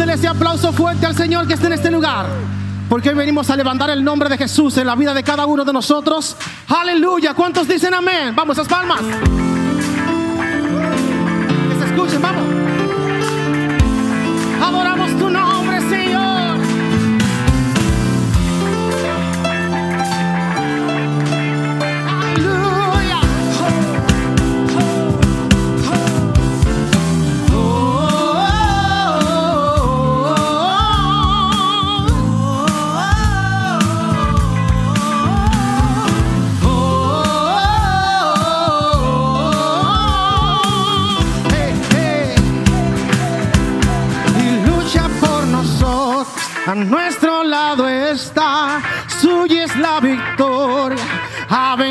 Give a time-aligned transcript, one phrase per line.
[0.00, 2.24] Dele ese aplauso fuerte al Señor que está en este lugar.
[2.88, 5.62] Porque hoy venimos a levantar el nombre de Jesús en la vida de cada uno
[5.62, 6.38] de nosotros.
[6.68, 7.34] Aleluya.
[7.34, 8.34] ¿Cuántos dicen amén?
[8.34, 9.02] Vamos, las palmas.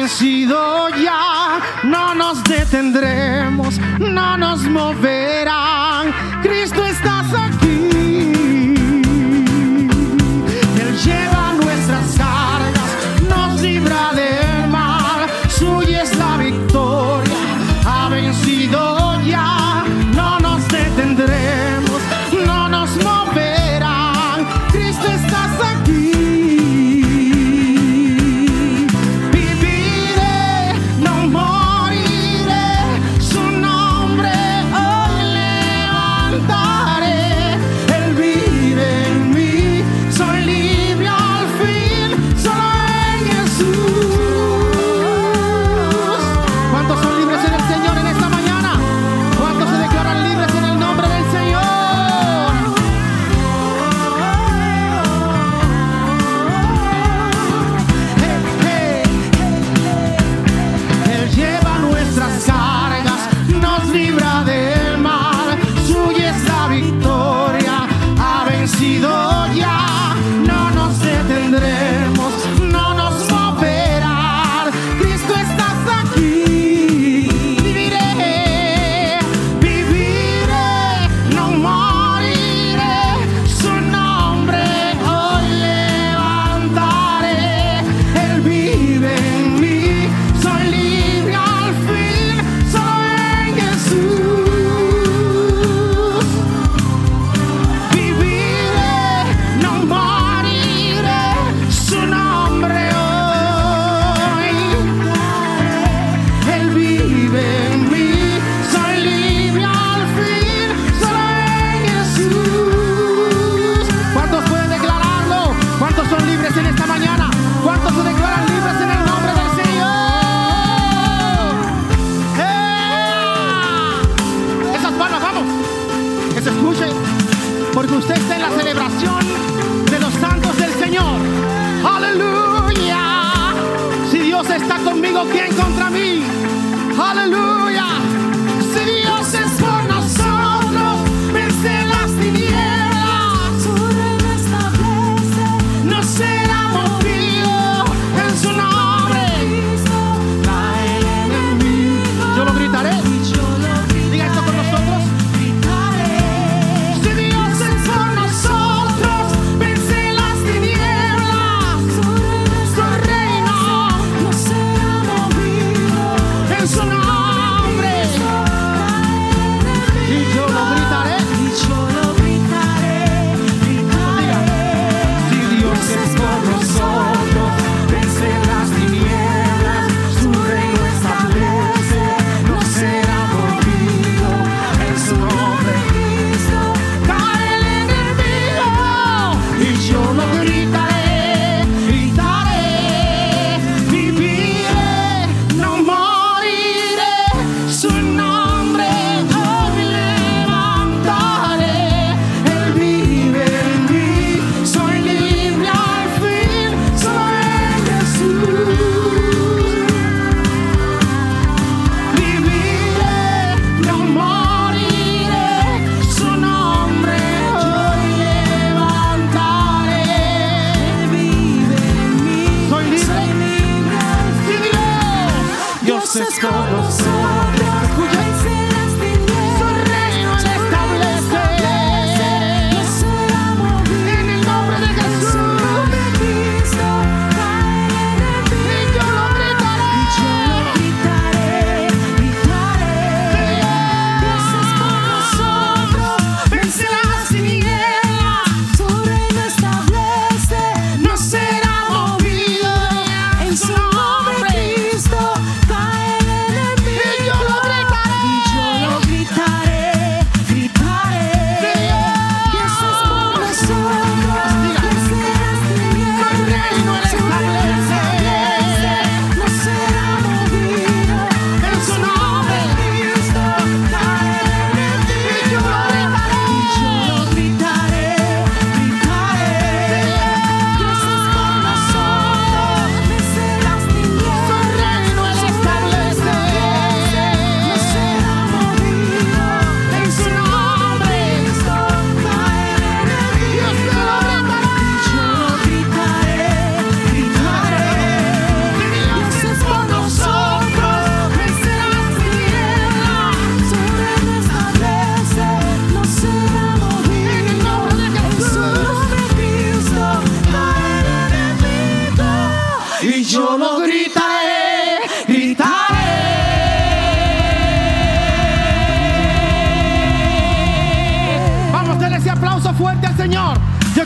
[0.10, 6.12] vencido ya, no nos detendremos, no nos moverán.
[6.42, 7.59] Cristo estás aquí.
[66.80, 67.09] Cristo.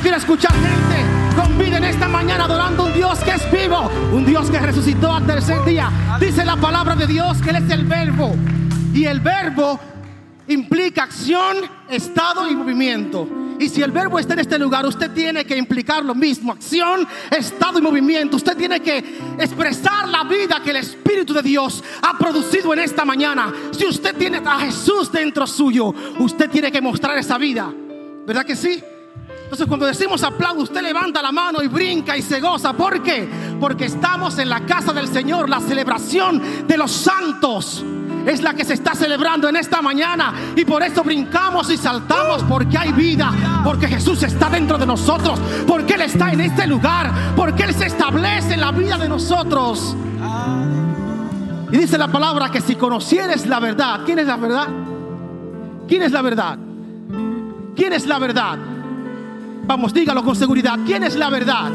[0.03, 4.25] Quiero escuchar gente con vida en esta mañana adorando un Dios que es vivo, un
[4.25, 5.89] Dios que resucitó al tercer día.
[6.19, 8.35] Dice la palabra de Dios que Él es el verbo.
[8.93, 9.79] Y el verbo
[10.47, 11.57] implica acción,
[11.89, 13.27] estado y movimiento.
[13.59, 17.07] Y si el verbo está en este lugar, usted tiene que implicar lo mismo, acción,
[17.31, 18.35] estado y movimiento.
[18.35, 18.97] Usted tiene que
[19.39, 23.53] expresar la vida que el Espíritu de Dios ha producido en esta mañana.
[23.71, 27.71] Si usted tiene a Jesús dentro suyo, usted tiene que mostrar esa vida.
[28.25, 28.81] ¿Verdad que sí?
[29.43, 32.73] Entonces cuando decimos aplauso, usted levanta la mano y brinca y se goza.
[32.73, 33.29] ¿Por qué?
[33.59, 37.83] Porque estamos en la casa del Señor, la celebración de los santos
[38.25, 40.33] es la que se está celebrando en esta mañana.
[40.55, 45.39] Y por eso brincamos y saltamos porque hay vida, porque Jesús está dentro de nosotros,
[45.67, 49.95] porque Él está en este lugar, porque Él se establece en la vida de nosotros.
[51.71, 54.67] Y dice la palabra que si conocieres la verdad, ¿quién es la verdad?
[55.87, 56.57] ¿Quién es la verdad?
[57.75, 58.57] ¿Quién es la verdad?
[59.65, 60.79] Vamos, dígalo con seguridad.
[60.85, 61.71] ¿Quién es la verdad?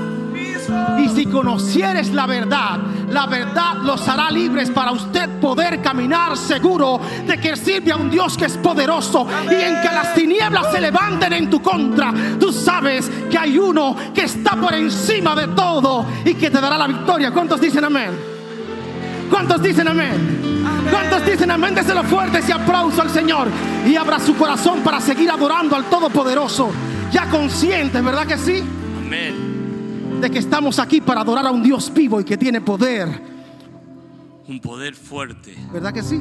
[0.99, 2.79] Y si conocieres la verdad,
[3.11, 8.11] la verdad los hará libres para usted poder caminar seguro de que sirve a un
[8.11, 12.13] Dios que es poderoso y en que las tinieblas se levanten en tu contra.
[12.39, 16.77] Tú sabes que hay uno que está por encima de todo y que te dará
[16.77, 17.31] la victoria.
[17.31, 18.11] ¿Cuántos dicen amén?
[19.31, 20.58] ¿Cuántos dicen amén?
[20.91, 21.75] ¿Cuántos dicen amén?
[21.75, 23.49] Déselo fuerte ese aplauso al Señor
[23.87, 26.71] y abra su corazón para seguir adorando al Todopoderoso.
[27.13, 28.63] Ya consciente, ¿verdad que sí?
[28.99, 29.49] Amén
[30.21, 33.09] de que estamos aquí para adorar a un Dios vivo y que tiene poder.
[34.49, 35.55] Un poder fuerte.
[35.73, 36.21] ¿Verdad que sí?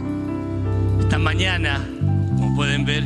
[0.99, 1.83] Esta mañana,
[2.35, 3.03] como pueden ver,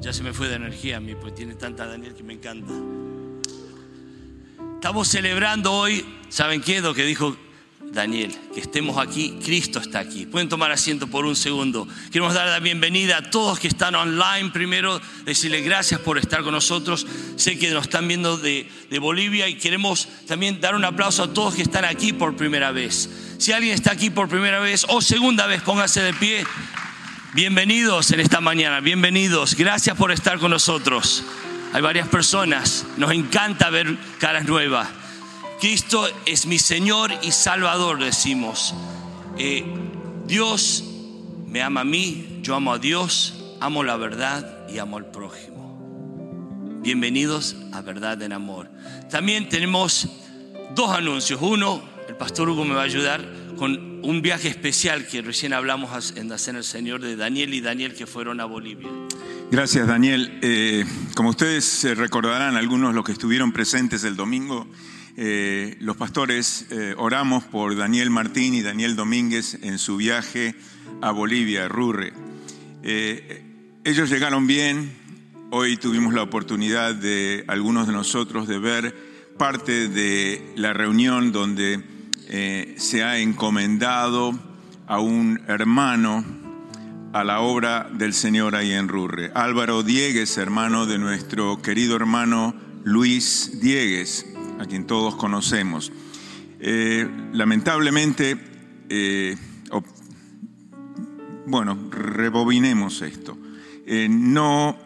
[0.00, 2.72] ya se me fue de energía a mí, pues tiene tanta Daniel que me encanta.
[4.74, 6.80] Estamos celebrando hoy, ¿saben qué?
[6.80, 7.36] Lo que dijo
[7.92, 10.24] Daniel, que estemos aquí, Cristo está aquí.
[10.24, 11.88] Pueden tomar asiento por un segundo.
[12.12, 14.50] Queremos dar la bienvenida a todos que están online.
[14.50, 17.04] Primero, decirles gracias por estar con nosotros.
[17.34, 21.32] Sé que nos están viendo de, de, Bolivia y queremos también dar un aplauso a
[21.34, 23.10] todos que están aquí por primera vez.
[23.38, 26.44] Si alguien está aquí por primera vez o segunda vez, póngase de pie.
[27.34, 29.56] Bienvenidos en esta mañana, bienvenidos.
[29.56, 31.24] Gracias por estar con nosotros.
[31.72, 34.99] Hay varias personas, nos encanta ver caras nuevas.
[35.60, 38.74] Cristo es mi Señor y Salvador, decimos.
[39.36, 39.62] Eh,
[40.26, 40.82] Dios
[41.46, 46.80] me ama a mí, yo amo a Dios, amo la verdad y amo al prójimo.
[46.82, 48.70] Bienvenidos a Verdad en Amor.
[49.10, 50.08] También tenemos
[50.74, 51.38] dos anuncios.
[51.42, 53.22] Uno, el pastor Hugo me va a ayudar
[53.58, 57.94] con un viaje especial que recién hablamos en Hacer el Señor de Daniel y Daniel
[57.94, 58.88] que fueron a Bolivia.
[59.50, 60.38] Gracias, Daniel.
[60.40, 64.66] Eh, como ustedes recordarán, algunos los que estuvieron presentes el domingo,
[65.22, 70.54] eh, los pastores eh, oramos por Daniel Martín y Daniel Domínguez en su viaje
[71.02, 72.14] a Bolivia, Rurre.
[72.82, 73.42] Eh,
[73.84, 74.90] ellos llegaron bien,
[75.50, 78.96] hoy tuvimos la oportunidad de algunos de nosotros de ver
[79.36, 81.84] parte de la reunión donde
[82.78, 84.32] se ha encomendado
[84.86, 86.24] a un hermano
[87.12, 89.32] a la obra del Señor ahí en Rurre.
[89.34, 94.29] Álvaro Diegues, hermano de nuestro querido hermano Luis Diegues
[94.60, 95.90] a quien todos conocemos.
[96.60, 98.38] Eh, lamentablemente,
[98.90, 99.36] eh,
[101.46, 103.38] bueno, rebobinemos esto.
[103.86, 104.76] Eh, no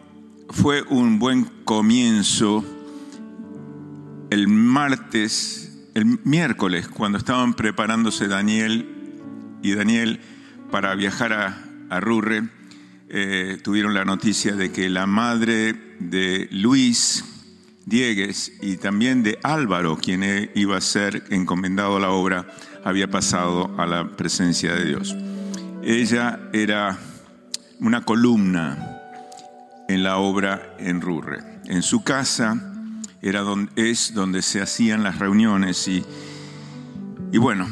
[0.49, 2.63] fue un buen comienzo
[4.29, 8.87] el martes, el miércoles, cuando estaban preparándose Daniel
[9.61, 10.21] y Daniel
[10.71, 12.43] para viajar a, a Rurre,
[13.61, 17.34] tuvieron la noticia de que la madre de Luis,
[17.85, 22.47] Diegues y también de Álvaro, quien e, iba a ser encomendado a la obra,
[22.83, 25.15] había pasado a la presencia de Dios.
[25.83, 26.97] Ella era
[27.79, 29.01] una columna
[29.87, 31.43] en la obra en Rurre.
[31.65, 32.59] En su casa
[33.21, 36.03] era donde, es donde se hacían las reuniones y,
[37.31, 37.67] y bueno,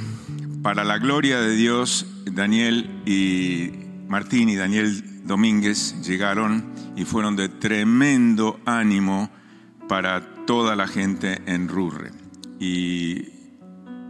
[0.62, 3.72] para la gloria de Dios, Daniel y
[4.08, 6.66] Martín y Daniel Domínguez llegaron
[6.96, 9.32] y fueron de tremendo ánimo
[9.94, 12.10] para toda la gente en Rurre.
[12.60, 13.28] Y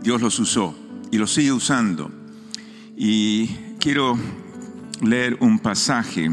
[0.02, 0.74] Dios los usó
[1.12, 2.10] y los sigue usando.
[2.96, 3.48] Y
[3.82, 4.18] quiero
[5.02, 6.32] leer un pasaje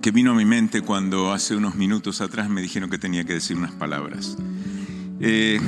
[0.00, 3.34] que vino a mi mente cuando hace unos minutos atrás me dijeron que tenía que
[3.34, 4.38] decir unas palabras.
[5.20, 5.60] Eh,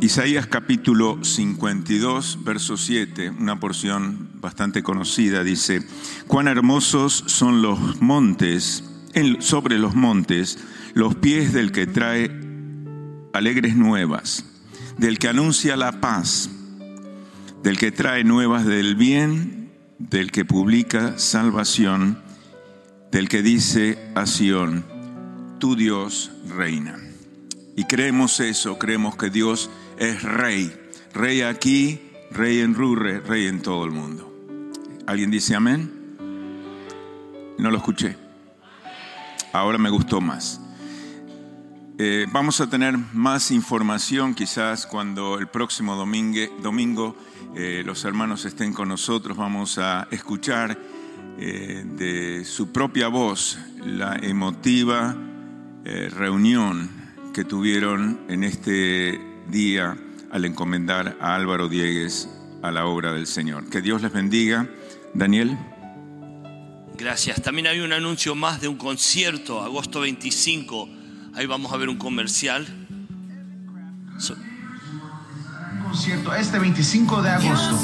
[0.00, 5.84] Isaías capítulo 52, verso 7, una porción bastante conocida, dice,
[6.28, 8.92] cuán hermosos son los montes
[9.40, 10.58] sobre los montes
[10.94, 12.30] los pies del que trae
[13.32, 14.44] alegres nuevas,
[14.98, 16.50] del que anuncia la paz,
[17.62, 22.18] del que trae nuevas del bien, del que publica salvación,
[23.10, 24.84] del que dice a Sión,
[25.58, 26.98] tu Dios reina.
[27.76, 30.74] Y creemos eso, creemos que Dios es rey.
[31.12, 34.32] Rey aquí, rey en Rurre, rey en todo el mundo.
[35.06, 36.16] ¿Alguien dice amén?
[37.58, 38.25] No lo escuché.
[39.56, 40.60] Ahora me gustó más.
[41.98, 47.16] Eh, vamos a tener más información quizás cuando el próximo domingo,
[47.54, 49.34] eh, los hermanos estén con nosotros.
[49.34, 50.78] Vamos a escuchar
[51.38, 55.16] eh, de su propia voz la emotiva
[55.84, 56.90] reunión
[57.32, 59.96] que tuvieron en este día
[60.32, 62.28] al encomendar a Álvaro Diegues
[62.62, 63.70] a la obra del Señor.
[63.70, 64.68] Que Dios les bendiga.
[65.14, 65.56] Daniel.
[66.98, 67.42] Gracias.
[67.42, 70.88] También hay un anuncio más de un concierto, agosto 25.
[71.34, 72.66] Ahí vamos a ver un comercial.
[75.72, 77.78] Un concierto este 25 de agosto.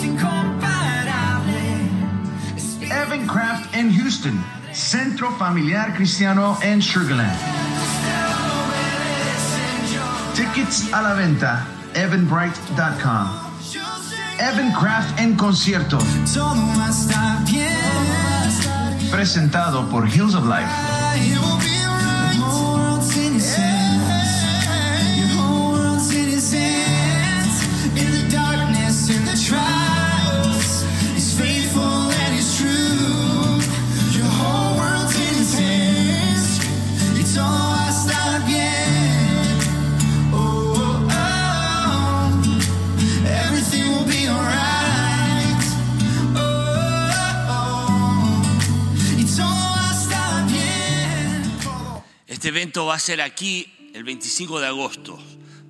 [2.81, 7.39] Evan Craft en Houston, Centro Familiar Cristiano en Sugarland.
[10.35, 13.43] Tickets a la venta, evanbright.com.
[14.39, 15.99] Evan Craft en concierto.
[19.13, 21.82] Presentado por Hills of Life.
[52.87, 55.19] Va a ser aquí el 25 de agosto.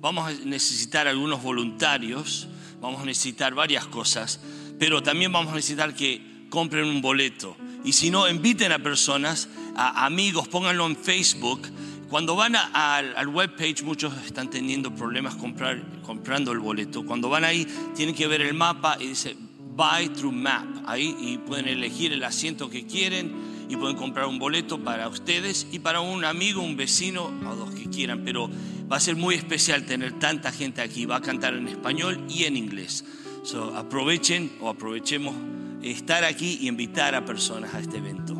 [0.01, 2.47] Vamos a necesitar algunos voluntarios,
[2.81, 4.39] vamos a necesitar varias cosas,
[4.79, 7.55] pero también vamos a necesitar que compren un boleto.
[7.85, 11.61] Y si no, inviten a personas, a amigos, pónganlo en Facebook.
[12.09, 17.05] Cuando van a- al, al webpage, muchos están teniendo problemas comprar, comprando el boleto.
[17.05, 19.35] Cuando van ahí, tienen que ver el mapa y dice
[19.75, 20.67] Buy Through Map.
[20.85, 25.65] Ahí y pueden elegir el asiento que quieren y pueden comprar un boleto para ustedes
[25.71, 28.21] y para un amigo, un vecino o dos que quieran.
[28.23, 28.49] Pero
[28.91, 31.07] va a ser muy especial tener tanta gente aquí.
[31.07, 33.03] Va a cantar en español y en inglés.
[33.43, 35.35] So, aprovechen o aprovechemos
[35.81, 38.39] estar aquí y invitar a personas a este evento.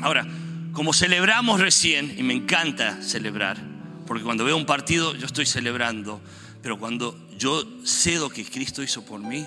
[0.00, 0.26] Ahora,
[0.72, 3.56] como celebramos recién, y me encanta celebrar,
[4.06, 6.20] porque cuando veo un partido yo estoy celebrando,
[6.62, 9.46] pero cuando yo sé lo que Cristo hizo por mí,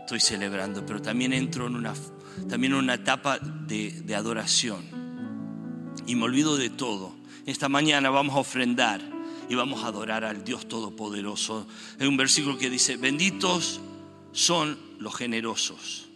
[0.00, 1.94] estoy celebrando, pero también entro en una,
[2.48, 4.84] también una etapa de, adoración
[6.06, 7.14] y me olvido de todo.
[7.46, 9.00] Esta mañana vamos a ofrendar
[9.48, 11.66] y vamos a adorar al Dios Todopoderoso.
[12.00, 13.80] Hay un versículo que dice, benditos
[14.32, 16.06] son los generosos.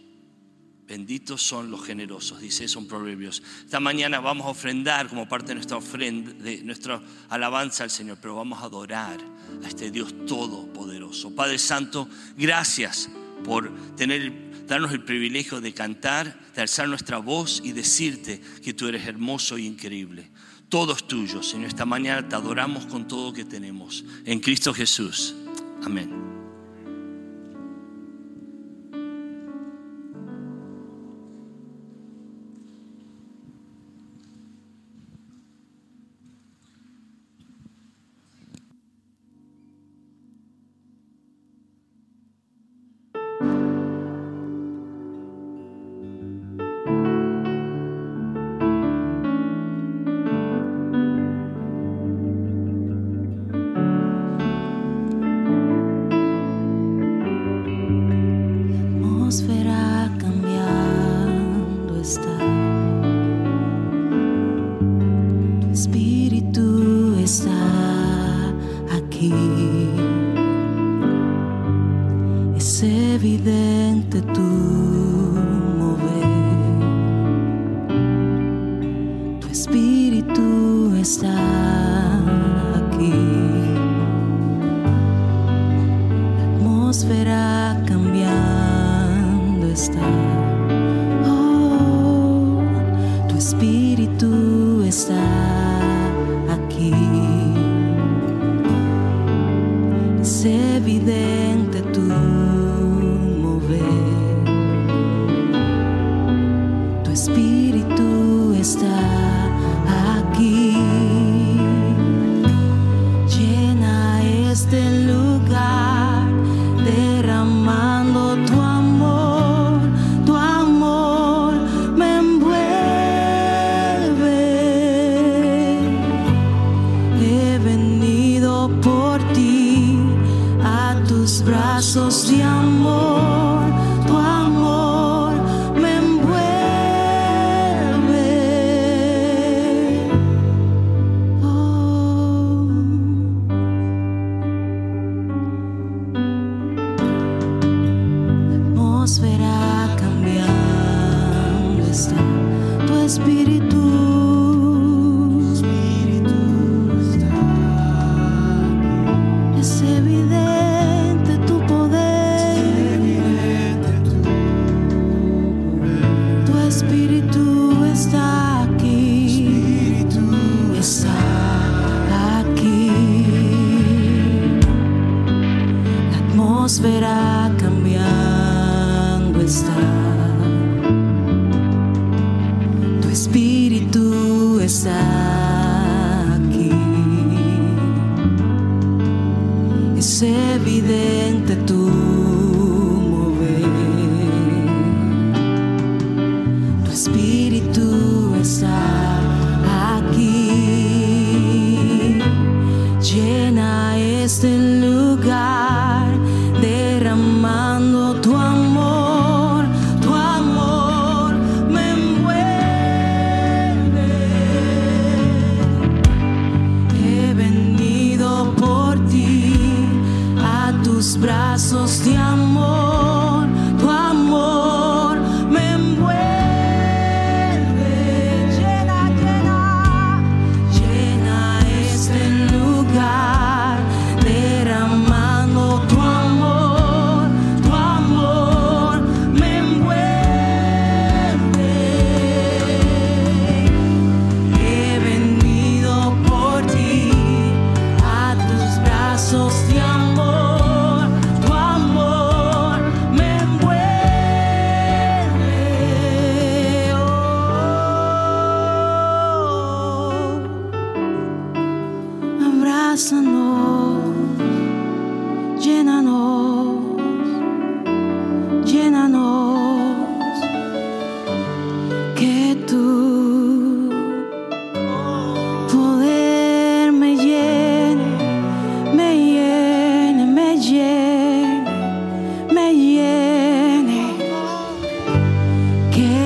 [0.87, 3.41] Benditos son los generosos, dice eso en Proverbios.
[3.63, 8.17] Esta mañana vamos a ofrendar como parte de nuestra ofrenda, de nuestra alabanza al Señor,
[8.21, 9.17] pero vamos a adorar
[9.63, 11.33] a este Dios todopoderoso.
[11.33, 13.09] Padre Santo, gracias
[13.45, 18.87] por tener, darnos el privilegio de cantar, de alzar nuestra voz y decirte que tú
[18.87, 20.29] eres hermoso y increíble.
[20.69, 21.67] Todo es tuyo, Señor.
[21.67, 24.05] Esta mañana te adoramos con todo que tenemos.
[24.25, 25.35] En Cristo Jesús.
[25.83, 26.40] Amén.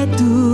[0.05, 0.44] medo.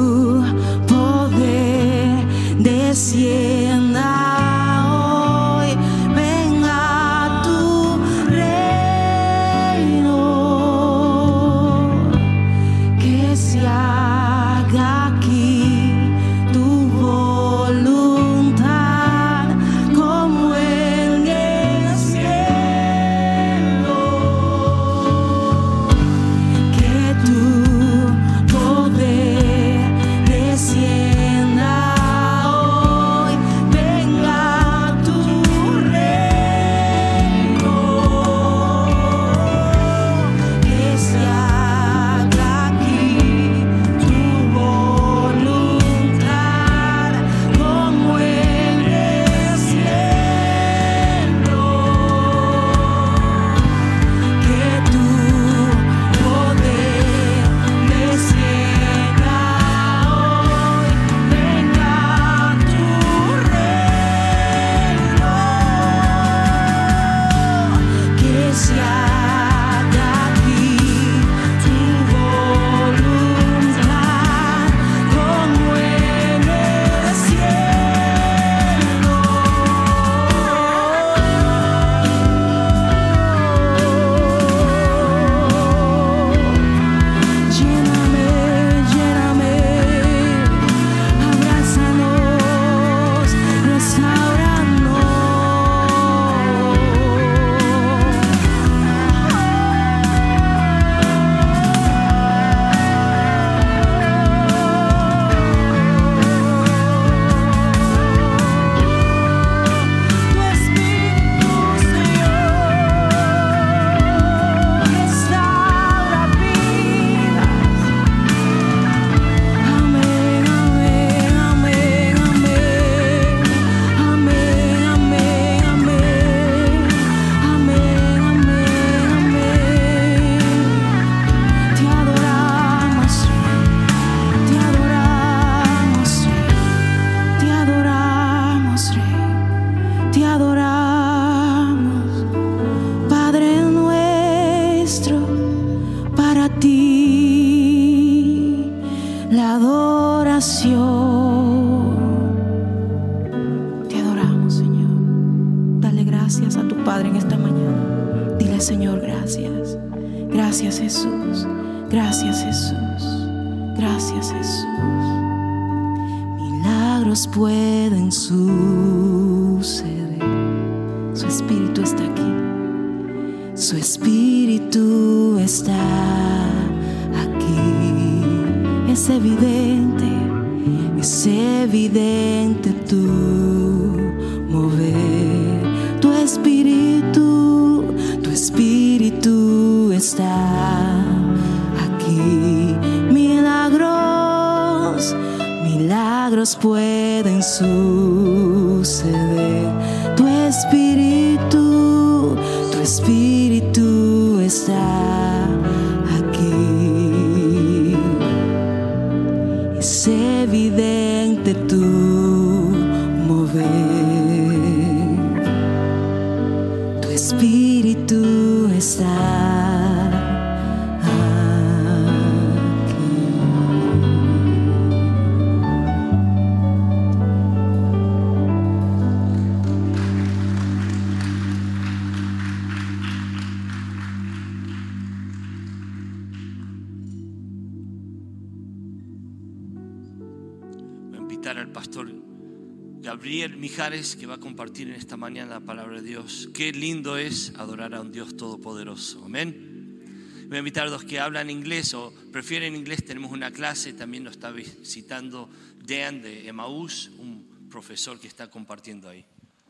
[247.32, 249.24] Es adorar a un Dios todopoderoso.
[249.24, 250.46] Amén.
[250.50, 253.06] Voy a invitar a los que hablan inglés o prefieren inglés.
[253.06, 259.08] Tenemos una clase, también nos está visitando Dan de Emaús, un profesor que está compartiendo
[259.08, 259.26] ahí.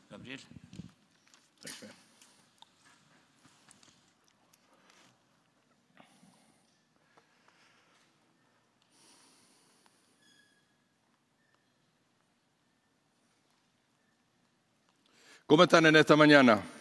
[0.10, 0.40] Gabriel.
[15.46, 16.81] ¿Cómo están en esta mañana?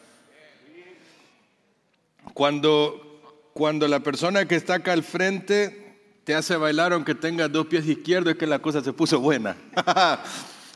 [2.41, 7.67] Cuando, cuando la persona que está acá al frente te hace bailar aunque tenga dos
[7.67, 9.59] pies izquierdos es que la cosa se puso buena.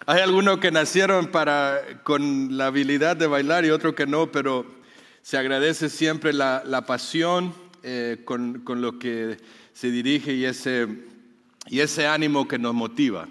[0.06, 4.66] Hay algunos que nacieron para, con la habilidad de bailar y otros que no, pero
[5.22, 9.38] se agradece siempre la, la pasión eh, con, con lo que
[9.72, 10.86] se dirige y ese,
[11.68, 13.26] y ese ánimo que nos motiva.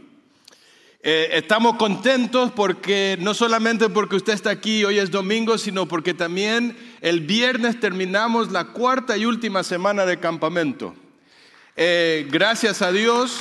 [1.06, 6.14] Eh, estamos contentos porque no solamente porque usted está aquí hoy es domingo, sino porque
[6.14, 10.96] también el viernes terminamos la cuarta y última semana de campamento.
[11.76, 13.38] Eh, gracias a Dios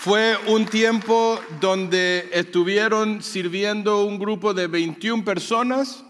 [0.00, 6.02] fue un tiempo donde estuvieron sirviendo un grupo de 21 personas,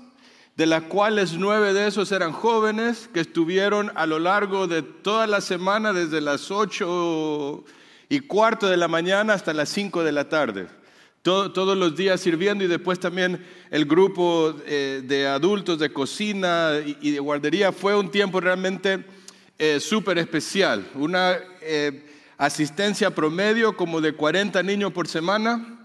[0.57, 5.27] de las cuales nueve de esos eran jóvenes que estuvieron a lo largo de toda
[5.27, 7.67] la semana desde las 8
[8.11, 10.67] y cuarto de la mañana hasta las 5 de la tarde.
[11.23, 16.73] Todo- todos los días sirviendo y después también el grupo eh, de adultos de cocina
[16.85, 17.73] y, de guardería.
[17.73, 19.05] Fue un tiempo realmente
[19.59, 20.87] eh, súper especial.
[20.95, 22.05] Una eh,
[22.37, 25.79] asistencia promedio como de 40 niños por semana.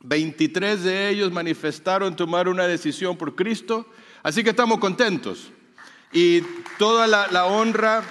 [0.00, 3.84] 23 de ellos manifestaron tomar una decisión por Cristo.
[4.22, 5.48] Así que estamos contentos.
[6.12, 6.40] Y
[6.78, 8.02] toda la honra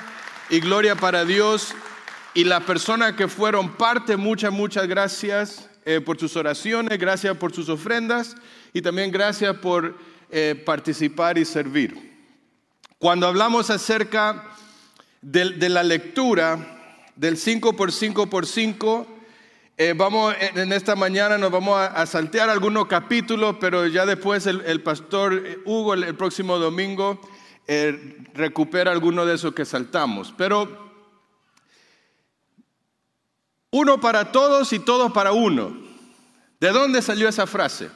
[0.49, 1.73] y gloria para Dios
[2.37, 7.51] y las personas que fueron parte, muchas, muchas gracias eh, por sus oraciones, gracias por
[7.51, 8.35] sus ofrendas
[8.73, 9.97] y también gracias por
[10.29, 12.29] eh, participar y servir.
[12.99, 14.51] Cuando hablamos acerca
[15.19, 19.07] de, la lectura del 5 por 5 por 5,
[19.77, 24.83] eh, vamos, en esta mañana nos vamos a, saltear algunos capítulos, pero ya después el,
[24.83, 27.19] pastor eh, Hugo el, próximo domingo
[28.35, 30.35] recupera algunos de esos que saltamos.
[30.37, 30.86] Pero
[33.71, 35.75] uno para todos y todos para uno.
[36.59, 37.89] ¿De dónde salió esa frase?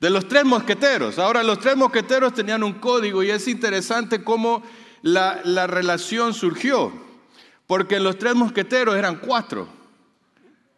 [0.00, 1.18] De los tres mosqueteros.
[1.18, 4.62] Ahora, los tres mosqueteros tenían un código y es interesante cómo
[5.02, 6.92] la, la relación surgió.
[7.66, 9.68] Porque los tres mosqueteros eran cuatro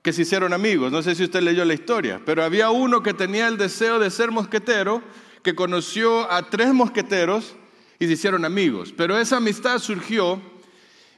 [0.02, 0.92] que se hicieron amigos.
[0.92, 4.10] No sé si usted leyó la historia, pero había uno que tenía el deseo de
[4.10, 5.02] ser mosquetero,
[5.42, 7.56] que conoció a tres mosqueteros
[7.98, 8.94] y se hicieron amigos.
[8.96, 10.40] Pero esa amistad surgió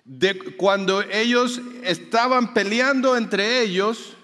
[0.09, 4.17] de cuando ellos estaban peleando entre ellos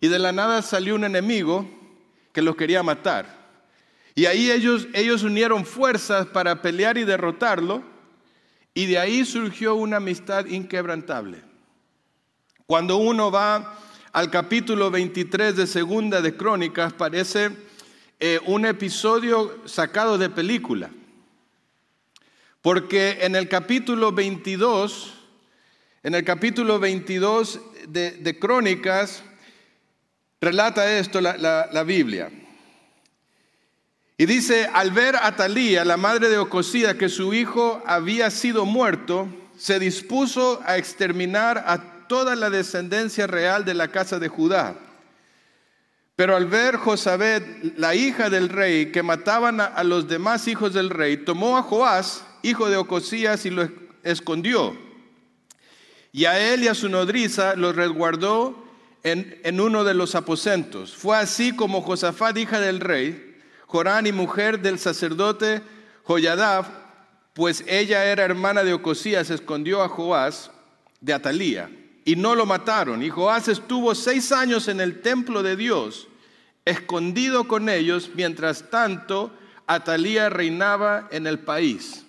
[0.00, 1.68] y de la nada salió un enemigo
[2.32, 3.42] que los quería matar.
[4.14, 7.82] Y ahí ellos, ellos unieron fuerzas para pelear y derrotarlo
[8.72, 11.42] y de ahí surgió una amistad inquebrantable.
[12.64, 13.76] Cuando uno va
[14.12, 17.50] al capítulo 23 de Segunda de Crónicas, parece
[18.20, 20.90] eh, un episodio sacado de película.
[22.60, 25.21] Porque en el capítulo 22,
[26.02, 29.22] en el capítulo 22 de, Crónicas,
[30.40, 32.30] relata esto la, Biblia.
[34.18, 38.64] Y dice, al ver a Talía, la madre de Ocosía, que su hijo había sido
[38.64, 44.76] muerto, se dispuso a exterminar a toda la descendencia real de la casa de Judá.
[46.14, 47.42] Pero al ver Josabed,
[47.76, 51.62] la hija del rey, que mataban a, a los demás hijos del rey, tomó a
[51.62, 53.70] Joás, hijo de Ocosías, y lo es-
[54.02, 54.76] escondió.
[56.12, 58.62] Y a él y a su nodriza los resguardó
[59.02, 60.94] en, uno de los aposentos.
[60.94, 65.62] Fue así como Josafat, hija del rey, Jorán y mujer del sacerdote
[66.04, 66.66] Joyadab,
[67.32, 70.50] pues ella era hermana de Ocosías, escondió a Joás
[71.00, 71.70] de Atalía
[72.04, 73.02] y no lo mataron.
[73.02, 76.08] Y Joás estuvo seis años en el templo de Dios,
[76.66, 79.32] escondido con ellos, mientras tanto
[79.66, 82.01] Atalía reinaba en el país.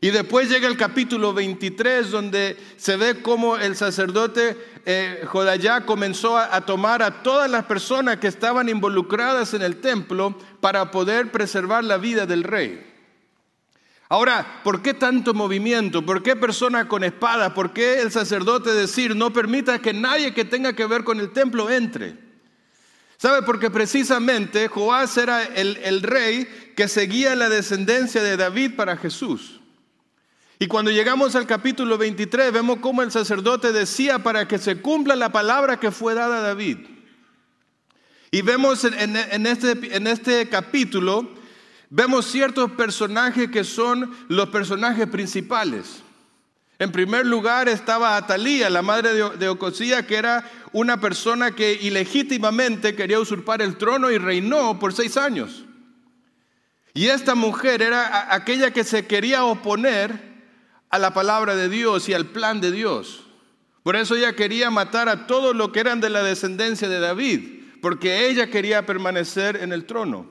[0.00, 6.36] Y después llega el capítulo 23, donde se ve cómo el sacerdote eh, Jodayá comenzó
[6.36, 11.82] a, tomar a todas las personas que estaban involucradas en el templo para poder preservar
[11.82, 12.92] la vida del rey.
[14.08, 16.04] Ahora, ¿por qué tanto movimiento?
[16.04, 17.54] ¿Por qué personas con espada?
[17.54, 21.32] ¿Por qué el sacerdote decir no permita que nadie que tenga que ver con el
[21.32, 22.16] templo entre?
[23.16, 23.42] ¿Sabe?
[23.42, 29.60] Porque precisamente Joás era el rey que seguía la descendencia de David para Jesús.
[30.58, 35.14] Y cuando llegamos al capítulo 23 vemos cómo el sacerdote decía para que se cumpla
[35.14, 36.78] la palabra que fue dada a David.
[38.30, 41.28] Y vemos en, este, en este capítulo,
[41.90, 46.02] vemos ciertos personajes que son los personajes principales.
[46.78, 52.94] En primer lugar estaba Atalía, la madre de, Ocosía, que era una persona que ilegítimamente
[52.94, 55.64] quería usurpar el trono y reinó por seis años.
[56.92, 60.35] Y esta mujer era aquella que se quería oponer
[60.90, 63.24] a la palabra de Dios y al plan de Dios.
[63.82, 67.62] Por eso ella quería matar a todos los que eran de la descendencia de David,
[67.82, 70.26] porque ella quería permanecer en el trono.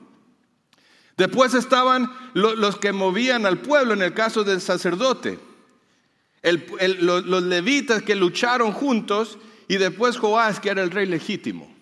[1.16, 5.38] Después estaban lo- los que movían al pueblo, en el caso del sacerdote,
[6.42, 11.06] El- el- lo- los levitas que lucharon juntos y después Joás, que era el rey
[11.06, 11.74] legítimo.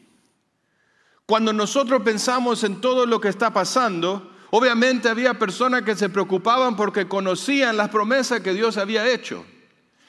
[1.27, 6.77] Cuando nosotros pensamos en todo lo que está pasando, obviamente había personas que se preocupaban
[6.77, 9.45] porque conocían las promesas que Dios había hecho.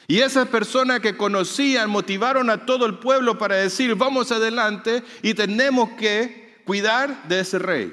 [0.07, 5.33] Y esas personas que conocían motivaron a todo el pueblo para decir, vamos adelante y
[5.33, 7.91] tenemos que cuidar de ese rey.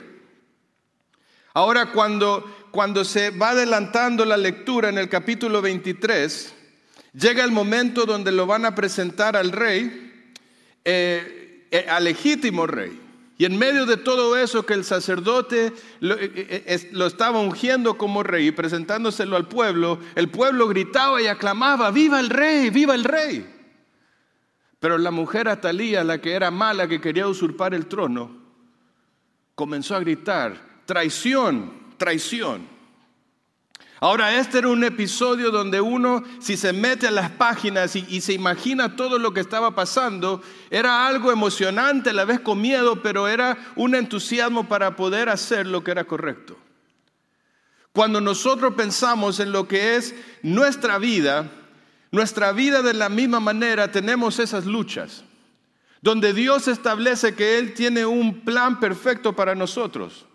[1.55, 6.53] Ahora cuando, cuando se va adelantando la lectura en el capítulo 23,
[7.15, 10.29] llega el momento donde lo van a presentar al rey,
[10.85, 13.02] eh, eh, al legítimo rey.
[13.39, 17.41] Y en medio de todo eso que el sacerdote lo, eh, eh, es- lo estaba
[17.41, 22.71] ungiendo como rey y presentándoselo al pueblo, el pueblo gritaba y aclamaba, viva el rey,
[22.71, 23.49] viva el rey.
[24.79, 28.37] Pero la mujer Atalía, la que era mala, que quería usurpar el trono,
[29.55, 32.72] comenzó a gritar, traición, traición.
[34.03, 38.33] Ahora, este era un episodio donde uno, si se mete a las páginas y, se
[38.33, 43.29] imagina todo lo que estaba pasando, era algo emocionante, a la vez con miedo, pero
[43.29, 46.59] era un entusiasmo para poder hacer lo que era correcto.
[47.93, 51.49] Cuando nosotros pensamos en lo que es nuestra vida,
[52.11, 55.23] nuestra vida de la misma manera tenemos esas luchas,
[56.01, 60.27] donde Dios establece que Él tiene un plan perfecto para nosotros.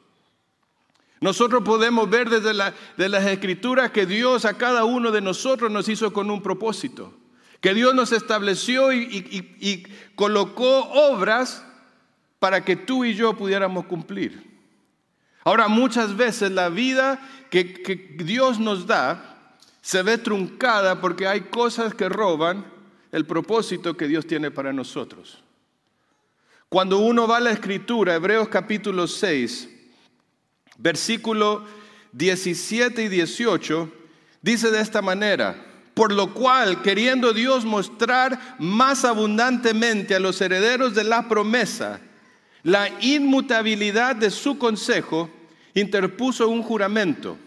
[1.20, 5.89] Nosotros podemos ver desde de las escrituras que Dios a cada uno de nosotros nos
[5.89, 7.13] hizo con un propósito,
[7.61, 11.65] que Dios nos estableció y colocó obras
[12.39, 14.47] para que tú y yo pudiéramos cumplir.
[15.43, 21.41] Ahora, muchas veces la vida que, que Dios nos da se ve truncada porque hay
[21.41, 22.65] cosas que roban
[23.13, 25.41] el propósito que Dios tiene para nosotros.
[26.68, 29.70] Cuando uno va a la escritura, Hebreos capítulo 6,
[30.78, 31.65] versículo
[32.11, 33.91] 17 y 18,
[34.41, 35.63] dice de esta manera,
[35.93, 42.01] por lo cual, queriendo Dios mostrar más abundantemente a los herederos de la promesa
[42.67, 45.30] la inmutabilidad de su consejo,
[45.73, 47.38] interpuso un juramento,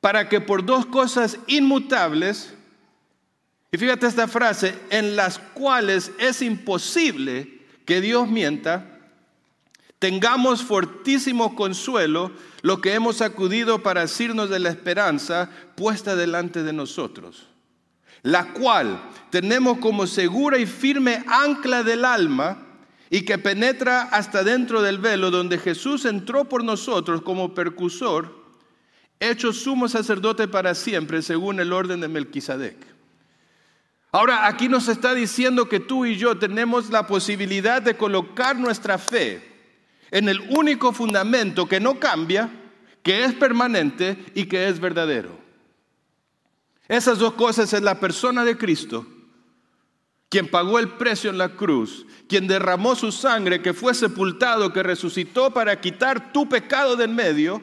[0.00, 2.52] para que por dos cosas inmutables,
[3.72, 8.95] y fíjate esta frase, en las cuales es imposible que Dios mienta,
[9.98, 12.32] tengamos fortísimo consuelo
[12.62, 17.46] lo que hemos acudido para asirnos de la esperanza puesta delante de nosotros,
[18.22, 22.62] la cual tenemos como segura y firme ancla del alma
[23.08, 28.44] y que penetra hasta dentro del velo donde Jesús entró por nosotros como percusor
[29.20, 32.76] hecho sumo sacerdote para siempre según el orden de Melquisedec.
[34.12, 38.98] Ahora, aquí nos está diciendo que tú y yo tenemos la posibilidad de colocar nuestra
[38.98, 39.55] fe
[40.10, 42.50] en el único fundamento que no cambia,
[43.02, 45.38] que es permanente y que es verdadero.
[46.88, 49.06] Esas dos cosas es la persona de Cristo,
[50.28, 54.82] quien pagó el precio en la cruz, quien derramó su sangre, que fue sepultado, que
[54.82, 57.62] resucitó para quitar tu pecado del medio,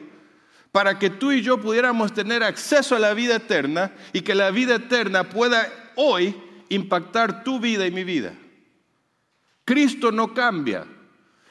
[0.72, 4.50] para que tú y yo pudiéramos tener acceso a la vida eterna y que la
[4.50, 6.34] vida eterna pueda hoy
[6.68, 8.34] impactar tu vida y mi vida.
[9.64, 10.86] Cristo no cambia.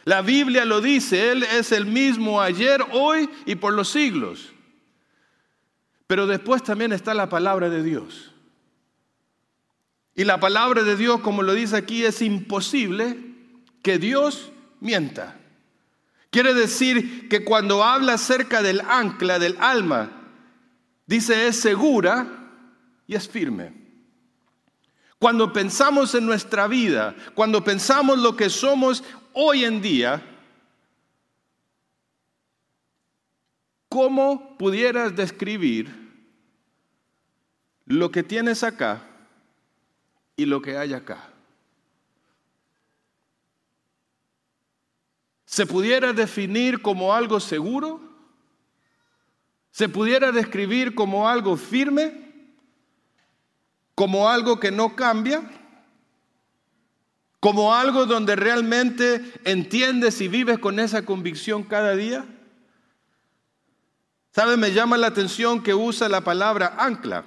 [0.06, 4.52] La Biblia lo dice, Él es el mismo ayer, hoy y por los siglos.
[6.08, 8.32] Pero después también está la palabra de Dios.
[10.16, 13.18] Y la palabra de Dios, como lo dice aquí, es imposible
[13.82, 15.40] que Dios mienta.
[16.30, 20.12] Quiere decir que cuando habla acerca del ancla, del alma,
[21.06, 22.28] dice es segura
[23.08, 23.74] y es firme.
[25.20, 29.04] Cuando pensamos en nuestra vida, cuando pensamos lo que somos
[29.34, 30.22] hoy en día,
[33.90, 36.04] ¿cómo pudieras describir
[37.86, 39.08] lo que tienes acá
[40.36, 41.30] y lo que hay acá?
[45.46, 48.02] ¿Se pudiera definir como algo seguro?
[49.70, 52.24] ¿Se pudiera describir como algo firme?
[53.94, 55.63] ¿Como algo que no cambia?
[57.44, 62.24] ¿Como algo donde realmente entiendes y vives con esa convicción cada día?
[64.32, 64.56] ¿Sabe?
[64.56, 67.26] Me llama la atención que usa la palabra ancla.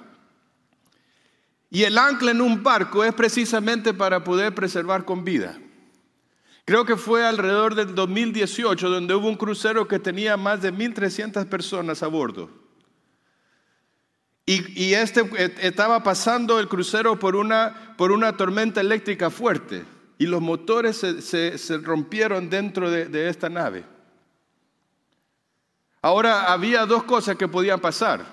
[1.69, 5.59] Y el ancla en un barco es precisamente para poder preservar con vida.
[6.65, 11.47] Creo que fue alrededor del 2018 donde hubo un crucero que tenía más de 1.300
[11.47, 12.49] personas a bordo.
[14.47, 19.85] Y, este eh, estaba pasando el crucero por una, por una tormenta eléctrica fuerte
[20.19, 23.85] y los motores se, rompieron dentro de, de esta nave.
[26.03, 28.25] Ahora había dos cosas que podían pasar.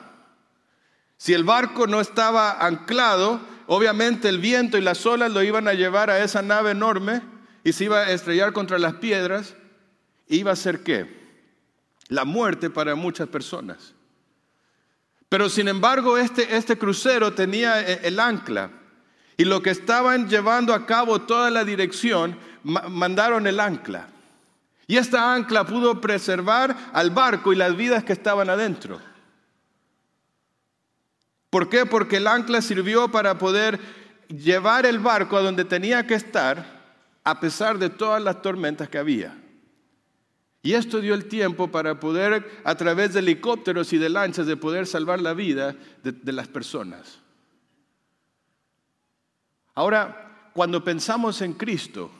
[1.18, 5.74] Si el barco no estaba anclado, obviamente el viento y las olas lo iban a
[5.74, 7.22] llevar a esa nave enorme
[7.64, 9.56] y se iba a estrellar contra las piedras.
[10.28, 11.22] Iba a ser qué?
[12.10, 13.94] La muerte para muchas personas.
[15.30, 18.70] Pero sin embargo, este, este crucero tenía eh, el ancla.
[19.38, 24.08] Y lo que estaban llevando a cabo toda la dirección, mandaron el ancla.
[24.88, 29.00] Y esta ancla pudo preservar al barco y las vidas que estaban adentro.
[31.50, 31.86] ¿Por qué?
[31.86, 33.80] Porque el ancla sirvió para poder
[34.28, 36.82] llevar el barco a donde tenía que estar
[37.24, 39.38] a pesar de todas las tormentas que había.
[40.62, 44.58] Y esto dio el tiempo para poder, a través de helicópteros y de lanchas, de
[44.58, 47.20] poder salvar la vida de, de las personas.
[49.76, 52.12] Ahora, cuando pensamos en Cristo,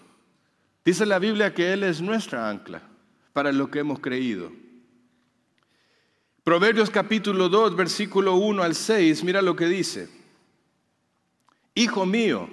[0.84, 2.82] dice la Biblia que Él es nuestra ancla
[3.32, 4.52] para lo que hemos creído.
[6.44, 10.10] Proverbios capítulo 2, versículo 1 al 6, mira lo que dice.
[11.76, 12.50] Hijo mío,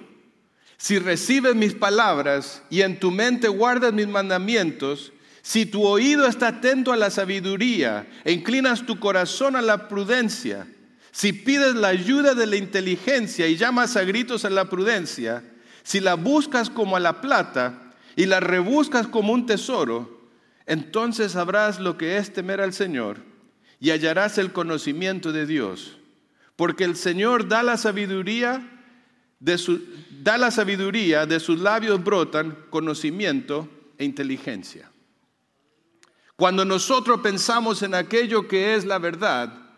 [0.77, 6.49] si recibes mis palabras y en tu mente guardas mis mandamientos, si tu oído está
[6.49, 10.67] atento a la sabiduría e inclinas tu corazón a la prudencia,
[11.13, 15.45] si pides la ayuda de la inteligencia y llamas a gritos a la prudencia,
[15.83, 20.29] si la buscas como a la plata y la rebuscas como un tesoro,
[20.67, 23.19] entonces sabrás lo que es temer al Señor
[23.81, 25.97] y hallarás el conocimiento de Dios.
[26.55, 28.63] Porque el Señor da la sabiduría,
[29.41, 29.59] de
[30.39, 34.91] la sabiduría, de sus labios brotan conocimiento e inteligencia.
[36.37, 39.70] Cuando nosotros pensamos en aquello que es la verdad,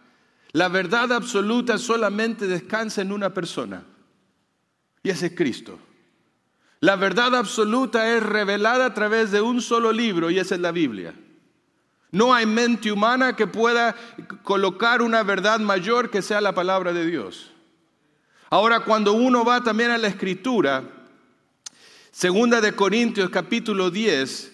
[0.53, 3.85] la verdad absoluta solamente descansa en una persona,
[5.03, 5.79] y ese es Cristo.
[6.81, 10.73] La verdad absoluta es revelada a través de un solo libro, y esa es la
[10.73, 11.15] Biblia.
[12.11, 13.97] No hay mente humana que pueda
[14.43, 17.51] colocar una verdad mayor que sea la palabra de Dios.
[18.51, 20.85] Ahora, cuando uno va también a la escritura,
[22.11, 24.53] segunda de Corintios capítulo 10,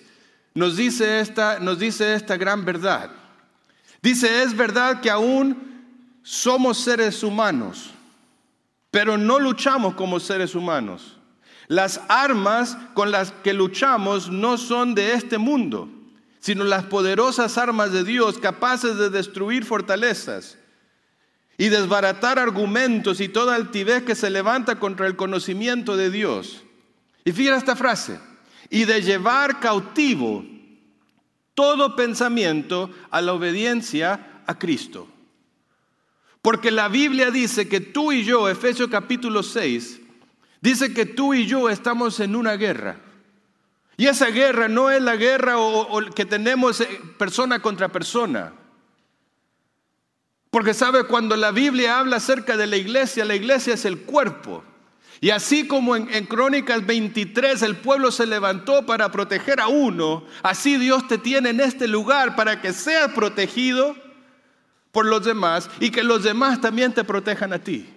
[0.55, 3.11] nos dice esta, nos dice esta gran verdad.
[4.01, 5.78] Dice, es verdad que aún
[6.23, 7.91] somos seres humanos,
[8.91, 11.17] pero no luchamos como seres humanos.
[11.69, 15.89] Las armas con las que luchamos no son de este mundo
[16.41, 20.57] sino las poderosas armas de Dios capaces de destruir fortalezas
[21.57, 26.63] y desbaratar argumentos y toda altivez que se levanta contra el conocimiento de Dios.
[27.25, 28.21] Y fíjate esta frase,
[28.71, 30.45] y de llevar cautivo
[31.55, 35.09] todo pensamiento a la obediencia a Cristo.
[36.49, 40.01] Porque la Biblia dice que tú y yo, Efesios capítulo 6,
[40.63, 42.97] dice que tú y yo estamos en una guerra.
[43.99, 45.57] Y esa guerra no es la guerra
[46.17, 46.89] que tenemos eh,
[47.19, 48.55] persona contra persona.
[50.49, 54.65] Porque sabe, cuando la Biblia habla acerca de la iglesia, la iglesia es el cuerpo.
[55.21, 60.25] Y así como en, en, Crónicas 23 el pueblo se levantó para proteger a uno,
[60.43, 64.08] así Dios te tiene en este lugar para que seas protegido
[64.93, 67.89] por los demás y que los demás también te protejan a ti.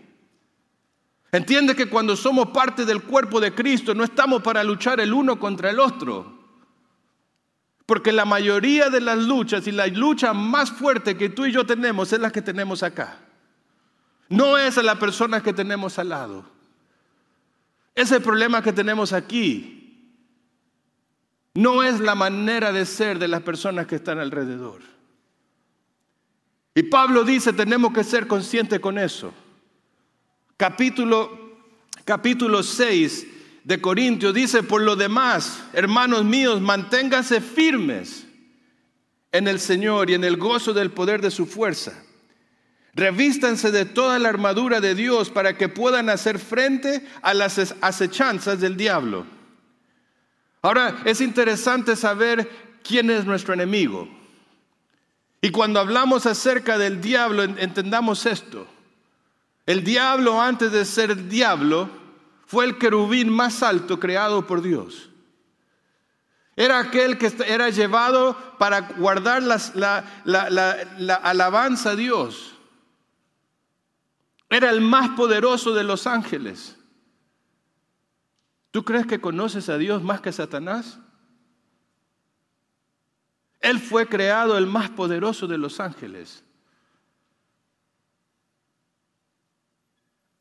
[1.32, 5.40] Entiende que cuando somos parte del cuerpo de Cristo no estamos para luchar el uno
[5.40, 6.40] contra el otro.
[7.86, 11.66] Porque la mayoría de las luchas y la lucha más fuerte que tú y yo
[11.66, 13.18] tenemos es la que tenemos acá.
[14.30, 16.46] No es a la persona que tenemos al lado.
[17.96, 19.82] Es el problema que tenemos aquí.
[21.54, 24.91] No es la manera de ser de las personas que están alrededor.
[26.74, 29.34] Y Pablo dice, tenemos que ser conscientes con eso.
[30.56, 31.58] Capítulo,
[32.06, 33.28] capítulo 6
[33.64, 38.26] de Corintios dice, por lo demás, hermanos míos, manténganse firmes
[39.32, 42.04] en el Señor y en el gozo del poder de su fuerza.
[42.94, 48.60] Revístanse de toda la armadura de Dios para que puedan hacer frente a las acechanzas
[48.60, 49.26] del diablo.
[50.62, 52.50] Ahora, es interesante saber
[52.84, 54.21] quién es nuestro enemigo.
[55.42, 58.68] Y cuando hablamos acerca del diablo, entendamos esto.
[59.66, 61.90] El diablo, antes de ser diablo,
[62.46, 65.10] fue el querubín más alto creado por Dios.
[66.56, 69.58] Era aquel que era llevado para guardar la,
[70.26, 72.54] la, alabanza a Dios.
[74.50, 76.78] Era el más poderoso de los ángeles.
[78.70, 81.00] ¿Tú crees que conoces a Dios más que Satanás?
[83.62, 86.44] Él fue creado el más poderoso de los ángeles.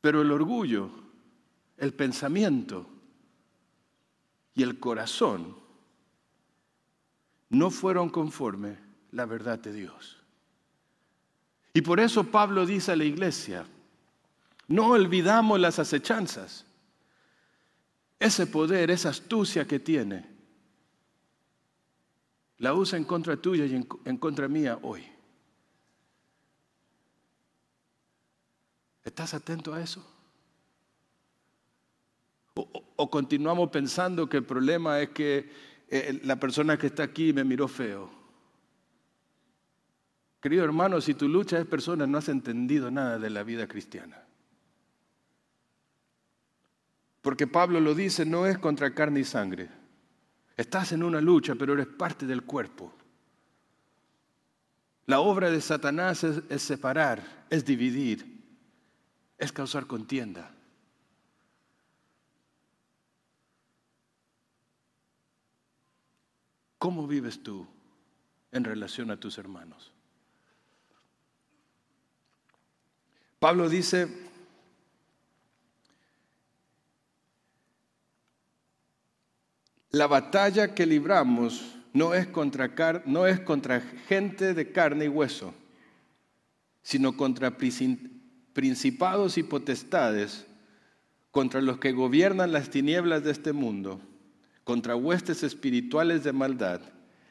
[0.01, 0.91] Pero el orgullo,
[1.77, 2.87] el pensamiento
[4.55, 5.55] y el corazón
[7.51, 8.79] no fueron conforme
[9.13, 10.17] la verdad de Dios.
[11.75, 13.67] Y por eso Pablo dice a la iglesia,
[14.67, 16.65] no olvidamos las acechanzas,
[18.19, 20.40] ese poder, esa astucia que tiene
[22.61, 25.03] la usa en contra tuya y en, contra mía hoy.
[29.03, 30.07] ¿Estás atento a eso?
[32.55, 35.51] O, continuamos pensando que el problema es que
[35.89, 38.11] eh, la persona que está aquí me miró feo.
[40.43, 44.23] Querido hermano, si tu lucha es persona, no has entendido nada de la vida cristiana.
[47.23, 49.80] Porque Pablo lo dice, no es contra carne y sangre
[50.61, 52.93] Estás en una lucha, pero eres parte del cuerpo.
[55.07, 58.45] La obra de Satanás es, separar, es dividir,
[59.39, 60.55] es causar contienda.
[66.77, 67.67] ¿Cómo vives tú
[68.53, 69.91] en relación a tus hermanos?
[73.39, 74.30] Pablo dice,
[79.91, 85.53] La batalla que libramos no es contra, no es contra gente de carne y hueso,
[86.83, 87.57] sino contra
[88.53, 90.47] principados y potestades,
[91.33, 94.01] contra los que gobiernan las tinieblas de este mundo,
[94.65, 96.81] contra huestes espirituales de maldad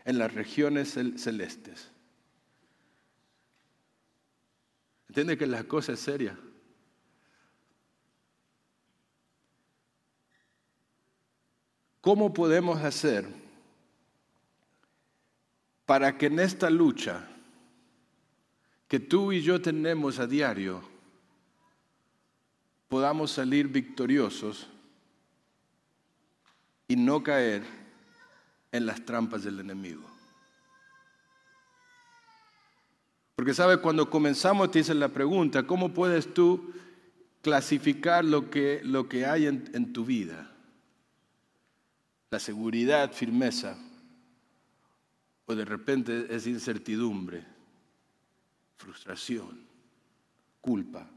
[0.03, 1.91] en las regiones celestes.
[5.07, 6.37] ¿Entiende que la cosa es seria?
[12.09, 13.27] ¿Cómo podemos hacer
[15.85, 17.27] para que en esta lucha
[18.87, 20.81] que tú y yo tenemos a diario
[22.87, 24.67] podamos salir victoriosos
[26.87, 27.61] y no caer
[28.71, 30.09] en las trampas del enemigo?
[33.35, 36.73] Porque sabe, cuando comenzamos te dicen la pregunta, ¿cómo puedes tú
[37.43, 40.55] clasificar lo que, lo que hay en tu vida?
[42.31, 43.77] La seguridad, firmeza,
[45.45, 47.43] o de repente es incertidumbre,
[48.77, 49.61] frustración,
[50.61, 51.09] culpa.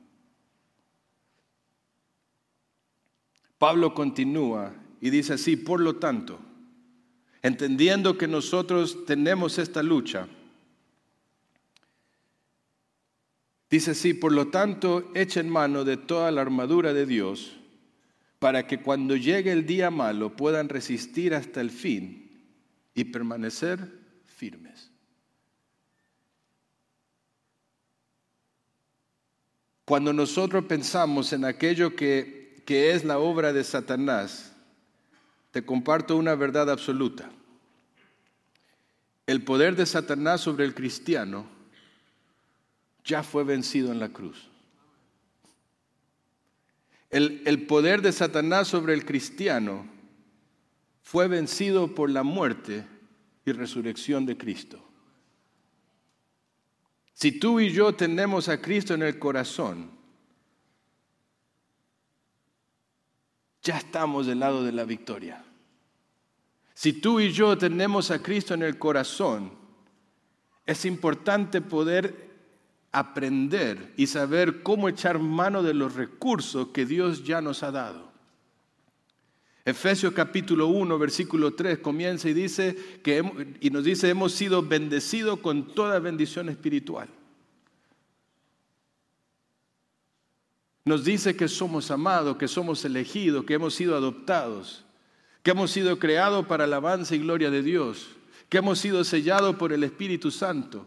[3.58, 6.38] Pablo continúa y dice así, por lo tanto,
[7.42, 10.26] entendiendo que nosotros tenemos esta lucha,
[13.68, 17.58] dice así, por lo tanto, echen mano de toda la armadura de Dios
[18.42, 22.44] para que cuando llegue el día malo puedan resistir hasta el fin
[22.92, 23.78] y permanecer
[24.26, 24.90] firmes.
[29.84, 34.52] Cuando nosotros pensamos en aquello que, que es la obra de Satanás,
[35.52, 37.30] te comparto una verdad absoluta.
[39.24, 41.46] El poder de Satanás sobre el cristiano
[43.04, 44.51] ya fue vencido en la cruz.
[47.12, 49.84] El, poder de Satanás sobre el cristiano
[51.02, 52.86] fue vencido por la muerte
[53.44, 54.82] y resurrección de Cristo.
[57.12, 59.90] Si tú y yo tenemos a Cristo en el corazón,
[63.62, 65.44] ya estamos del lado de la victoria.
[66.72, 69.52] Si tú y yo tenemos a Cristo en el corazón,
[70.64, 72.31] es importante poder
[72.92, 78.12] aprender y saber cómo echar mano de los recursos que Dios ya nos ha dado.
[79.64, 85.38] Efesios capítulo 1, versículo 3 comienza y dice que y nos dice hemos sido bendecidos
[85.38, 87.08] con toda bendición espiritual.
[90.84, 94.84] Nos dice que somos amados, que somos elegidos, que hemos sido adoptados,
[95.44, 98.08] que hemos sido creados para alabanza y gloria de Dios,
[98.48, 100.84] que hemos sido sellados por el Espíritu Santo,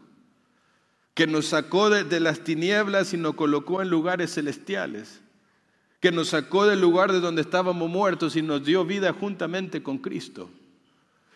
[1.15, 5.21] que nos sacó de, las tinieblas y nos colocó en lugares celestiales
[6.05, 9.97] que nos sacó del lugar de donde estábamos muertos y nos dio vida juntamente con
[9.97, 10.51] Cristo,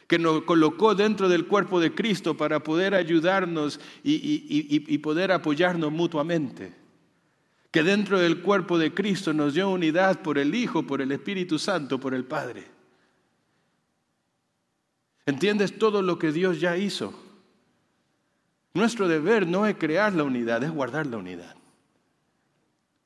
[0.06, 5.32] que nos colocó dentro del cuerpo de Cristo para poder ayudarnos y, y, y, poder
[5.32, 6.72] apoyarnos mutuamente,
[7.72, 11.58] que dentro del cuerpo de Cristo nos dio unidad por el Hijo, por el Espíritu
[11.58, 12.68] Santo, por el Padre.
[15.26, 17.29] ¿Entiendes todo lo que Dios ya hizo?
[18.74, 21.60] Nuestro deber no es crear la unidad, es guardar la unidad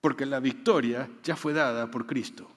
[0.03, 2.51] porque la victoria ya fue dada por Cristo.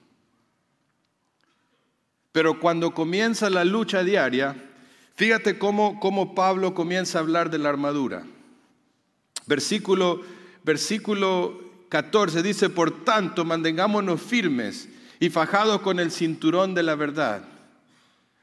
[2.33, 4.53] Pero cuando comienza la lucha diaria,
[5.15, 8.25] fíjate cómo, cómo Pablo comienza a hablar de la armadura.
[9.45, 10.23] Versículo,
[10.65, 14.89] versículo 14 dice, por tanto, mantengámonos firmes
[15.21, 17.47] y fajados con el cinturón de la verdad,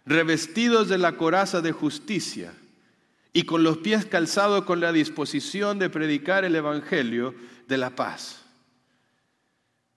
[0.07, 2.55] revestidos de la coraza de justicia
[3.35, 7.35] y con los pies calzados con la disposición de predicar el Evangelio
[7.67, 8.45] de la paz.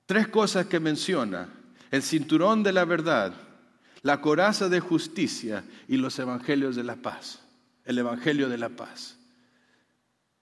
[0.07, 1.49] Tres cosas que menciona.
[1.91, 3.33] El cinturón de la verdad,
[4.01, 7.41] la coraza de justicia y los evangelios de la paz.
[7.85, 9.17] El evangelio de la paz.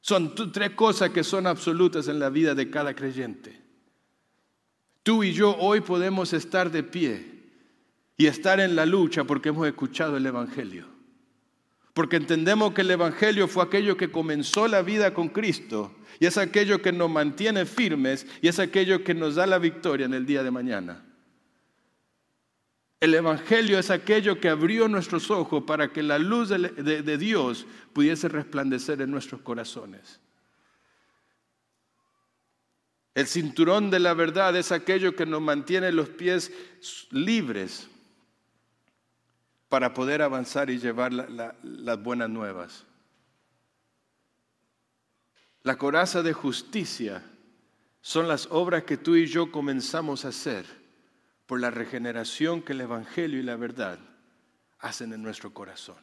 [0.01, 3.61] Son tres cosas que son absolutas en la vida de cada creyente.
[5.03, 7.43] Tú y yo hoy podemos estar de pie
[8.17, 10.94] y estar en la lucha porque hemos escuchado el Evangelio.
[11.95, 16.37] Porque entendemos que el Evangelio fue aquello que comenzó la vida con Cristo y es
[16.37, 20.25] aquello que nos mantiene firmes y es aquello que nos da la victoria en el
[20.25, 21.05] día de mañana.
[22.99, 27.65] El Evangelio es aquello que abrió nuestros ojos para que la luz de, de, Dios
[27.93, 30.19] pudiese resplandecer en nuestros corazones.
[33.13, 36.51] El cinturón de la verdad es aquello que nos mantiene los pies
[37.11, 37.89] libres
[39.69, 42.85] para poder avanzar y llevar la, la, las buenas nuevas.
[45.63, 47.23] La coraza de justicia
[48.01, 50.65] son las obras que tú y yo comenzamos a hacer
[51.47, 53.99] por la regeneración que el Evangelio y la verdad
[54.79, 55.97] hacen en nuestro corazón.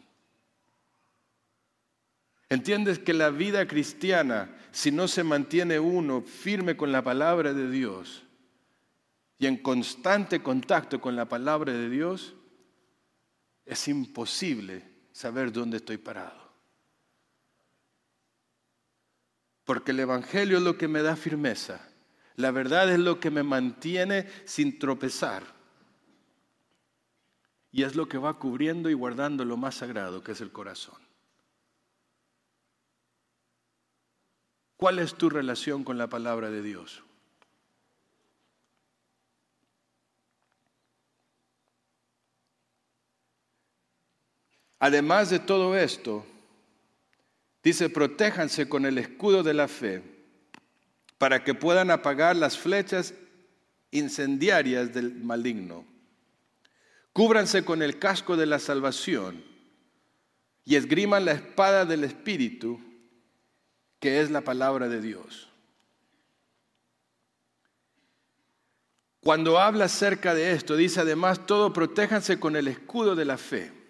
[2.48, 7.70] ¿Entiendes que la vida cristiana, si no se mantiene uno firme con la palabra de
[7.70, 8.24] Dios
[9.38, 12.34] y en constante contacto con la palabra de Dios,
[13.72, 16.40] es imposible saber dónde estoy parado?
[19.64, 21.88] Porque el Evangelio es lo que me da firmeza.
[22.36, 25.44] La verdad es lo que me mantiene sin tropezar.
[27.70, 31.00] Y es lo que va cubriendo y guardando lo más sagrado, que es el corazón.
[34.76, 37.02] ¿Cuál es tu relación con la palabra de Dios?
[44.82, 46.26] Además de todo esto,
[47.62, 50.02] Dice, protéjanse con el escudo de la fe
[51.18, 53.14] para que puedan apagar las flechas
[53.92, 55.84] incendiarias del maligno.
[57.12, 59.44] Cúbranse con el casco de la salvación
[60.64, 62.80] y esgriman la espada del Espíritu,
[64.00, 65.48] que es la palabra de Dios.
[69.20, 73.81] Cuando habla acerca de esto, dice además, todo protéjanse con el escudo de la fe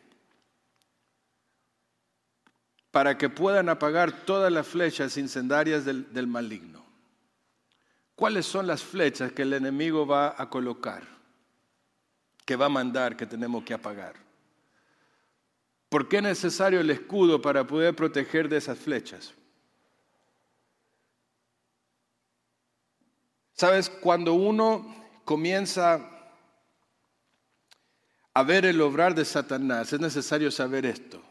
[2.92, 6.84] para que puedan apagar todas las flechas incendarias del, del, maligno.
[8.14, 11.02] ¿Cuáles son las flechas que el enemigo va a colocar,
[12.44, 14.14] que va a mandar, que tenemos que apagar?
[15.88, 19.32] ¿Por qué es necesario el escudo para poder proteger de esas flechas?
[23.54, 26.08] Sabes, cuando uno comienza
[28.34, 31.22] a ver el obrar de Satanás, es necesario saber esto.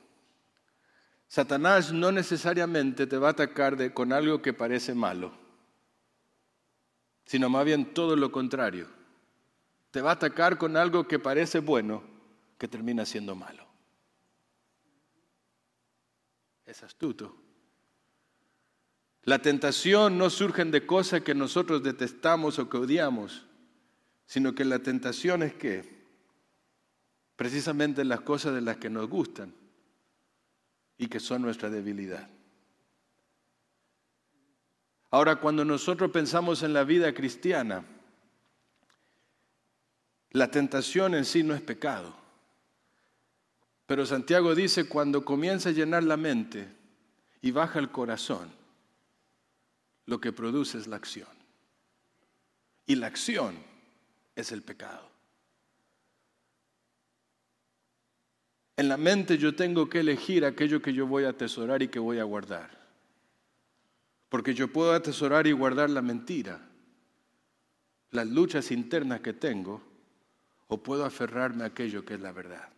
[1.32, 5.32] Satanás no necesariamente te va a atacar con algo que parece malo,
[7.24, 8.90] sino más bien todo lo contrario.
[9.92, 12.04] Te va a atacar con algo que parece bueno,
[12.58, 13.66] que termina siendo malo.
[16.66, 17.34] Es astuto.
[19.24, 23.46] La tentación no surge de cosas que nosotros detestamos o que odiamos,
[24.26, 26.04] sino que la tentación es que
[27.38, 29.61] precisamente las cosas de las que nos gustan
[31.02, 32.30] y que son nuestra debilidad.
[35.10, 37.84] Ahora, cuando nosotros pensamos en la vida cristiana,
[40.30, 42.16] la tentación en sí no es pecado.
[43.88, 46.68] Pero Santiago dice, cuando comienza a llenar la mente
[47.42, 48.54] y baja el corazón,
[50.06, 51.28] lo que produce es la acción.
[52.86, 53.56] Y la acción
[54.36, 55.11] es el pecado.
[58.82, 62.00] En la mente yo tengo que elegir aquello que yo voy a atesorar y que
[62.00, 62.72] voy a guardar.
[64.28, 66.68] Porque yo puedo atesorar y guardar la mentira,
[68.10, 69.84] las luchas internas que tengo,
[70.68, 72.70] o puedo aferrarme a aquello que es la verdad.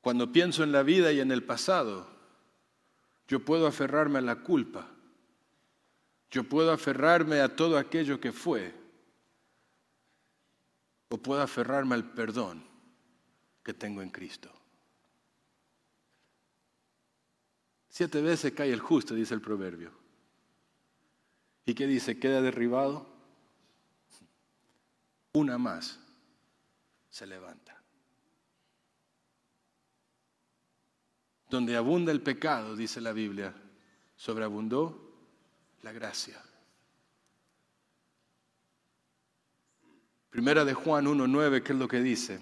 [0.00, 2.08] Cuando pienso en la vida y en el pasado,
[3.28, 4.88] yo puedo aferrarme a la culpa,
[6.28, 8.85] yo puedo aferrarme a todo aquello que fue,
[11.08, 12.64] o puedo aferrarme al perdón
[13.62, 14.50] que tengo en Cristo.
[17.88, 19.90] Siete veces cae el justo, dice el proverbio.
[21.64, 22.18] ¿Y qué dice?
[22.18, 23.06] ¿Queda derribado?
[25.32, 25.98] Una más
[27.10, 27.82] se levanta.
[31.48, 33.54] Donde abunda el pecado, dice la Biblia,
[34.16, 35.14] sobreabundó
[35.82, 36.42] la gracia.
[40.36, 42.40] Primera de Juan 1.9, ¿qué es lo que dice?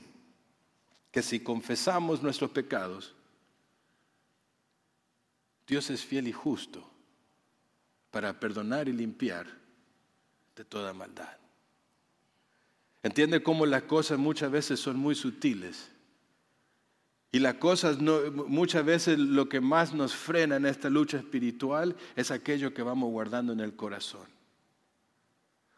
[1.13, 3.15] Que si confesamos nuestros pecados,
[5.65, 6.85] Dios es fiel y justo
[8.11, 9.47] para perdonar y limpiar
[10.57, 11.37] de toda maldad.
[13.05, 15.89] Entiende cómo las cosas muchas veces son muy sutiles.
[17.31, 21.95] Y las cosas no, muchas veces lo que más nos frena en esta lucha espiritual
[22.17, 24.34] es aquello que vamos guardando en el corazón.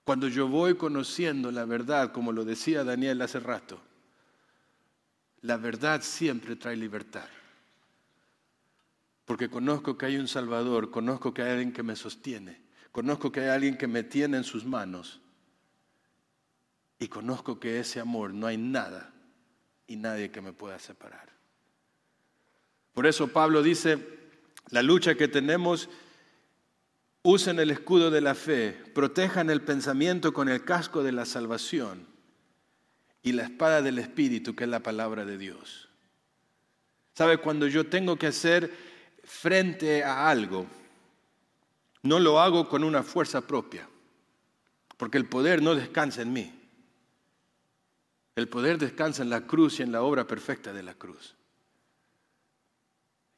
[0.06, 3.80] Cuando yo voy conociendo la verdad, como lo decía Daniel hace rato,
[5.40, 7.26] la verdad siempre trae libertad.
[9.24, 13.40] Porque conozco que hay un Salvador, conozco que hay alguien que me sostiene, conozco que
[13.40, 15.20] hay alguien que me tiene en sus manos
[17.00, 19.12] y conozco que ese amor no hay nada
[19.88, 21.32] y nadie que me pueda separar.
[22.94, 23.98] Por eso Pablo dice,
[24.70, 25.88] la lucha que tenemos,
[27.26, 32.06] usen el escudo de la fe, protejan el pensamiento con el casco de la salvación
[33.20, 35.88] y la espada del Espíritu, que es la palabra de Dios.
[37.14, 37.38] ¿Sabe?
[37.38, 38.72] Cuando yo tengo que hacer
[39.24, 40.66] frente a algo,
[42.02, 43.88] no lo hago con una fuerza propia,
[44.96, 46.52] porque el poder no descansa en mí.
[48.36, 51.34] El poder descansa en la cruz y en la obra perfecta de la cruz.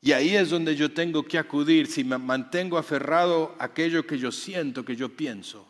[0.01, 4.19] Y ahí es donde yo tengo que acudir si me mantengo aferrado a aquello que
[4.19, 5.67] yo siento, que yo pienso.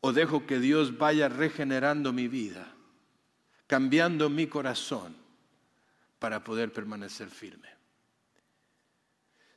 [0.00, 2.72] O dejo que Dios vaya regenerando mi vida,
[3.66, 5.16] cambiando mi corazón
[6.18, 7.68] para poder permanecer firme.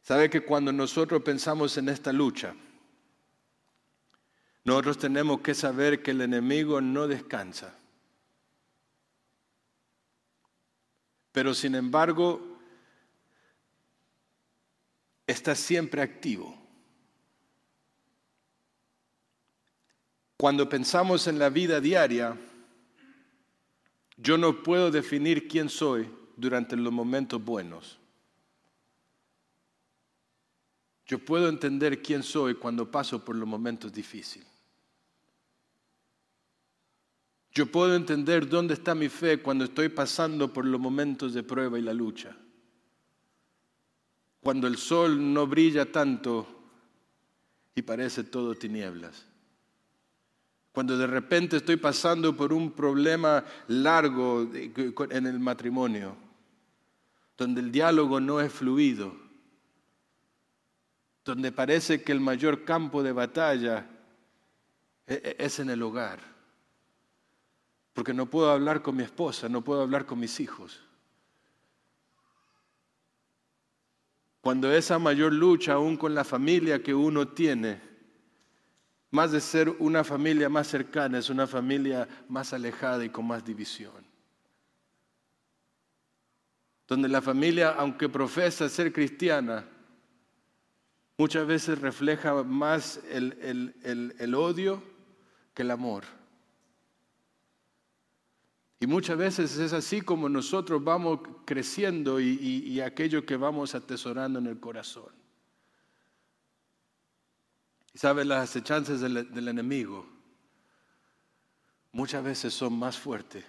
[0.01, 2.55] ¿Sabe que cuando nosotros pensamos en esta lucha,
[4.65, 7.75] nosotros tenemos que saber que el enemigo no descansa?
[11.31, 12.48] Pero sin embargo,
[15.31, 16.57] está siempre activo.
[20.37, 22.35] Cuando pensamos en la vida diaria,
[24.17, 27.99] yo no puedo definir quién soy durante los momentos buenos.
[31.05, 34.47] Yo puedo entender quién soy cuando paso por los momentos difíciles.
[37.51, 41.77] Yo puedo entender dónde está mi fe cuando estoy pasando por los momentos de prueba
[41.77, 42.35] y la lucha.
[44.41, 46.47] Cuando el sol no brilla tanto
[47.75, 49.25] y parece todo tinieblas.
[50.71, 56.15] Cuando de repente estoy pasando por un problema largo en el matrimonio,
[57.37, 59.15] donde el diálogo no es fluido,
[61.25, 63.89] donde parece que el mayor campo de batalla
[65.05, 66.19] es en el hogar.
[67.93, 70.81] Porque no puedo hablar con mi esposa, no puedo hablar con mis hijos.
[74.49, 77.79] Cuando esa mayor lucha aún con la familia que uno tiene,
[79.11, 83.45] más de ser una familia más cercana, es una familia más alejada y con más
[83.45, 84.03] división.
[86.87, 89.67] Donde la familia, aunque profesa ser cristiana,
[91.15, 94.81] muchas veces refleja más el, el- el- el odio
[95.53, 96.05] que el amor.
[98.79, 103.75] Y muchas veces es así como nosotros vamos creciendo y, y- y aquello que vamos
[103.75, 105.11] atesorando en el corazón.
[107.93, 110.07] Y sabes, las acechanzas del, del enemigo
[111.91, 113.43] muchas veces son más fuertes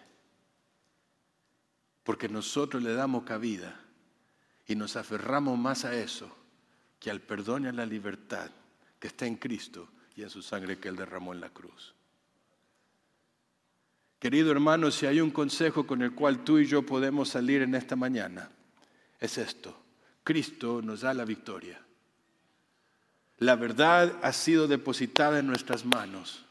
[2.03, 3.81] porque nosotros le damos cabida
[4.67, 6.35] y nos aferramos más a eso
[6.99, 8.51] que al perdón y a la libertad
[8.99, 11.95] que está en Cristo y en su sangre que Él derramó en la cruz.
[14.21, 17.75] Querido hermano, si hay un consejo con el cual tú y yo podemos salir en
[17.75, 18.51] esta mañana,
[19.19, 19.75] es esto.
[20.23, 21.81] Cristo nos da la victoria.
[23.39, 26.45] La verdad ha sido depositada en nuestras manos.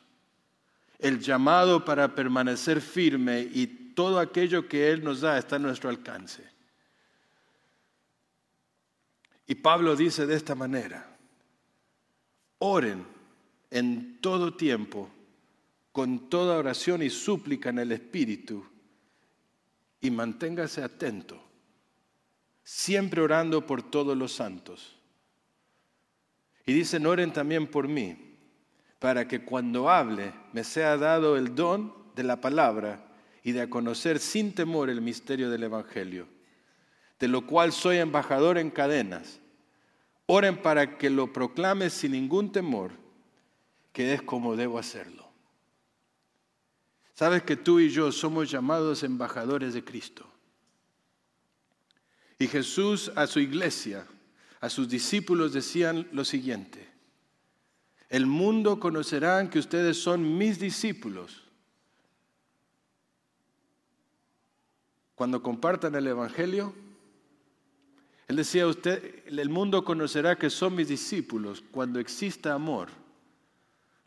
[0.97, 5.91] El llamado para permanecer firme y todo aquello que Él nos da está a nuestro
[5.91, 6.43] alcance.
[9.45, 11.15] Y Pablo dice de esta manera,
[12.57, 13.05] oren
[13.69, 15.09] en todo tiempo,
[15.99, 18.65] con toda oración y súplica en el Espíritu,
[19.99, 21.37] y manténgase atento,
[22.63, 24.95] siempre orando por todos los santos.
[26.65, 28.37] Y dicen, oren también por mí,
[28.97, 33.05] para que cuando hable me sea dado el don de la palabra
[33.43, 36.29] y de conocer sin temor el misterio del Evangelio,
[37.19, 39.41] de lo cual soy embajador en cadenas.
[40.27, 42.91] Oren para que lo proclame sin ningún temor,
[43.91, 45.18] que es como debo hacerlo.
[47.19, 50.25] Sabes que tú y yo somos llamados embajadores de Cristo.
[52.37, 54.07] Y Jesús a su iglesia,
[54.61, 56.87] a sus discípulos decían lo siguiente,
[58.07, 61.43] el mundo conocerán que ustedes son mis discípulos
[65.13, 66.73] cuando compartan el Evangelio.
[68.29, 72.87] Él decía, usted, el mundo conocerá que son mis discípulos cuando exista amor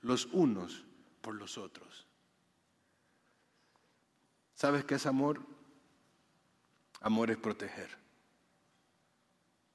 [0.01, 0.87] los unos
[1.21, 2.07] por los otros.
[4.63, 5.41] ¿Sabes qué es amor?
[7.01, 7.91] Amor es proteger.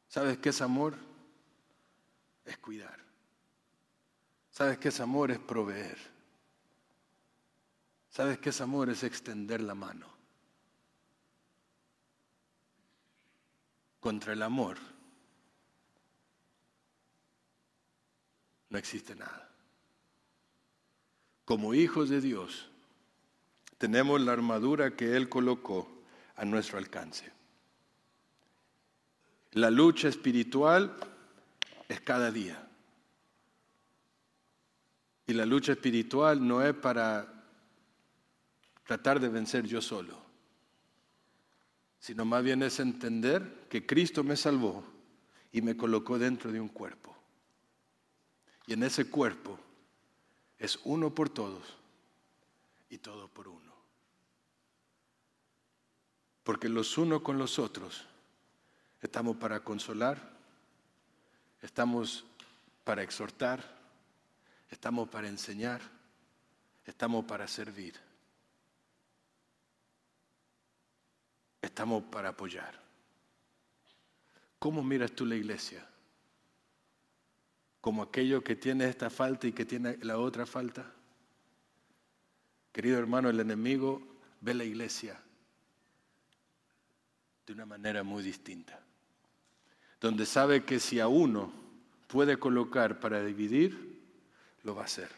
[0.07, 0.95] ¿Sabes qué es amor?
[2.45, 2.97] Es cuidar.
[4.49, 5.31] ¿Sabes qué es amor?
[5.31, 5.97] Es proveer.
[8.09, 8.89] ¿Sabes qué es amor?
[8.89, 10.07] Es extender la mano.
[13.99, 14.77] Contra el amor
[18.69, 19.53] no existe nada.
[21.43, 22.66] Como hijos de Dios,
[23.77, 25.87] tenemos la armadura que Él colocó
[26.35, 27.31] a nuestro alcance.
[29.51, 30.95] La lucha espiritual
[31.87, 32.67] es cada día.
[35.25, 37.33] Y la lucha espiritual no es para
[38.85, 40.17] tratar de vencer yo solo,
[41.99, 44.83] sino más bien es entender que Cristo me salvó
[45.51, 47.15] y me colocó dentro de un cuerpo.
[48.65, 49.59] Y en ese cuerpo
[50.57, 51.77] es uno por todos
[52.89, 53.66] y todo por uno.
[56.47, 58.05] Porque los unos con los otros
[59.01, 60.31] estamos para consolar,
[61.61, 62.23] estamos
[62.85, 63.61] para exhortar,
[64.69, 65.81] estamos para enseñar,
[66.85, 67.95] estamos para servir,
[71.61, 72.81] estamos para apoyar.
[74.57, 75.85] ¿Cómo miras tú la iglesia?
[77.81, 80.93] ¿Como aquello que tiene esta falta y que tiene la otra falta?
[82.71, 84.01] Querido hermano, el enemigo
[84.39, 85.21] ve la iglesia
[87.47, 88.77] de una manera muy distinta,
[90.01, 91.49] donde sabe que si a uno
[92.07, 94.01] puede colocar para dividir,
[94.63, 95.09] lo va a hacer.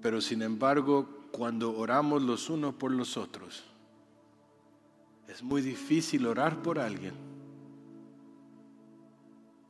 [0.00, 3.64] Pero sin embargo, cuando oramos los unos por los otros,
[5.26, 7.14] es muy difícil orar por alguien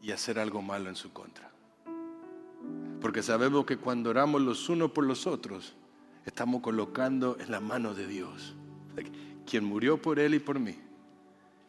[0.02, 1.50] y hacer algo malo en su contra.
[3.00, 5.74] Porque sabemos que cuando oramos los unos por los otros,
[6.26, 8.54] estamos colocando en la mano de Dios,
[9.46, 10.76] quien murió por él y por mí,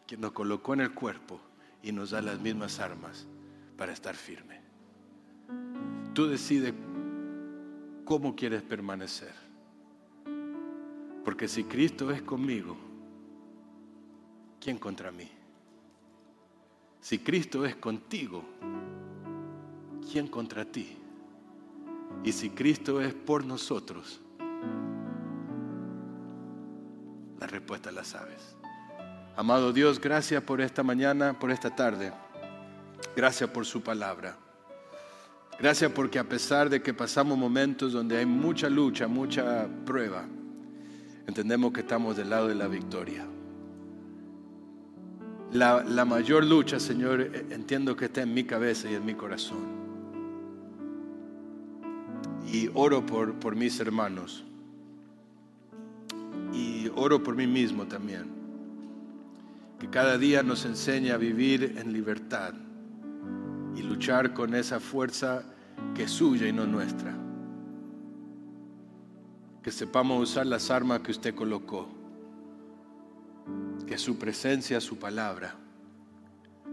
[0.06, 1.40] quien nos colocó en el cuerpo
[1.82, 3.26] y nos da las mismas armas
[3.76, 4.60] para estar firme.
[6.14, 6.74] Tú decides
[8.04, 9.32] cómo quieres permanecer.
[11.24, 12.76] Porque si Cristo es conmigo,
[14.60, 15.30] ¿quién contra mí?
[17.00, 18.42] Si Cristo es contigo,
[20.10, 20.96] ¿quién contra ti?
[22.24, 24.20] Y si Cristo es por nosotros,
[27.40, 28.54] la respuesta la sabes.
[29.36, 32.12] Amado Dios, gracias por esta mañana, por esta tarde.
[33.16, 34.36] Gracias por su palabra.
[35.58, 40.24] Gracias porque a pesar de que pasamos momentos donde hay mucha lucha, mucha prueba,
[41.26, 43.26] entendemos que estamos del lado de la victoria.
[45.52, 49.14] La, la mayor lucha, Señor, eh, entiendo que está en mi cabeza y en mi
[49.14, 49.80] corazón.
[52.46, 54.44] Y oro por, por mis hermanos.
[56.52, 58.30] Y oro por mí mismo también.
[59.78, 62.54] Que cada día nos enseñe a vivir en libertad
[63.74, 65.44] y luchar con esa fuerza
[65.94, 67.16] que es suya y no nuestra.
[69.62, 71.88] Que sepamos usar las armas que usted colocó.
[73.86, 75.56] Que su presencia, su palabra,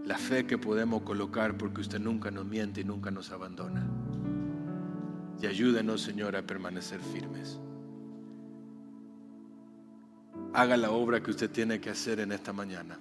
[0.04, 3.86] la fe que podemos colocar porque usted nunca nos miente y nunca nos abandona.
[5.40, 7.60] Y ayúdenos, Señor, a permanecer firmes.
[10.54, 12.98] Haga la obra que usted tiene que hacer en esta mañana.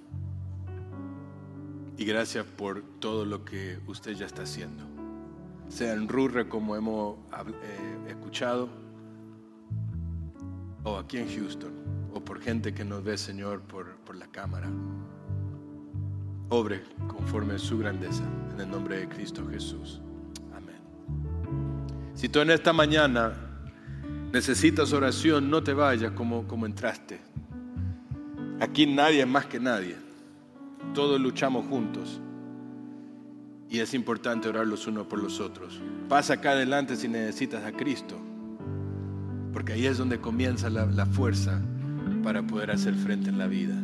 [1.98, 4.84] Y gracias por todo lo que usted ya está haciendo.
[5.70, 8.70] Sea en Rurre como hemos eh, escuchado,
[10.84, 11.74] o aquí en Houston,
[12.14, 14.70] o por gente que nos ve, Señor, por, por la cámara.
[16.50, 18.24] Obre conforme su grandeza,
[18.54, 20.00] en el nombre de Cristo Jesús.
[20.56, 20.78] Amén.
[22.14, 23.47] Si tú en esta mañana
[24.32, 27.19] necesitas oración, no te vayas como, como entraste.
[28.59, 29.95] Aquí nadie es más que nadie.
[30.93, 32.19] Todos luchamos juntos.
[33.69, 35.82] Y es importante orar los unos por los otros.
[36.07, 38.15] Pasa acá adelante si necesitas a Cristo.
[39.51, 41.61] Porque ahí es donde comienza la, la fuerza
[42.23, 43.75] para poder hacer frente en la vida.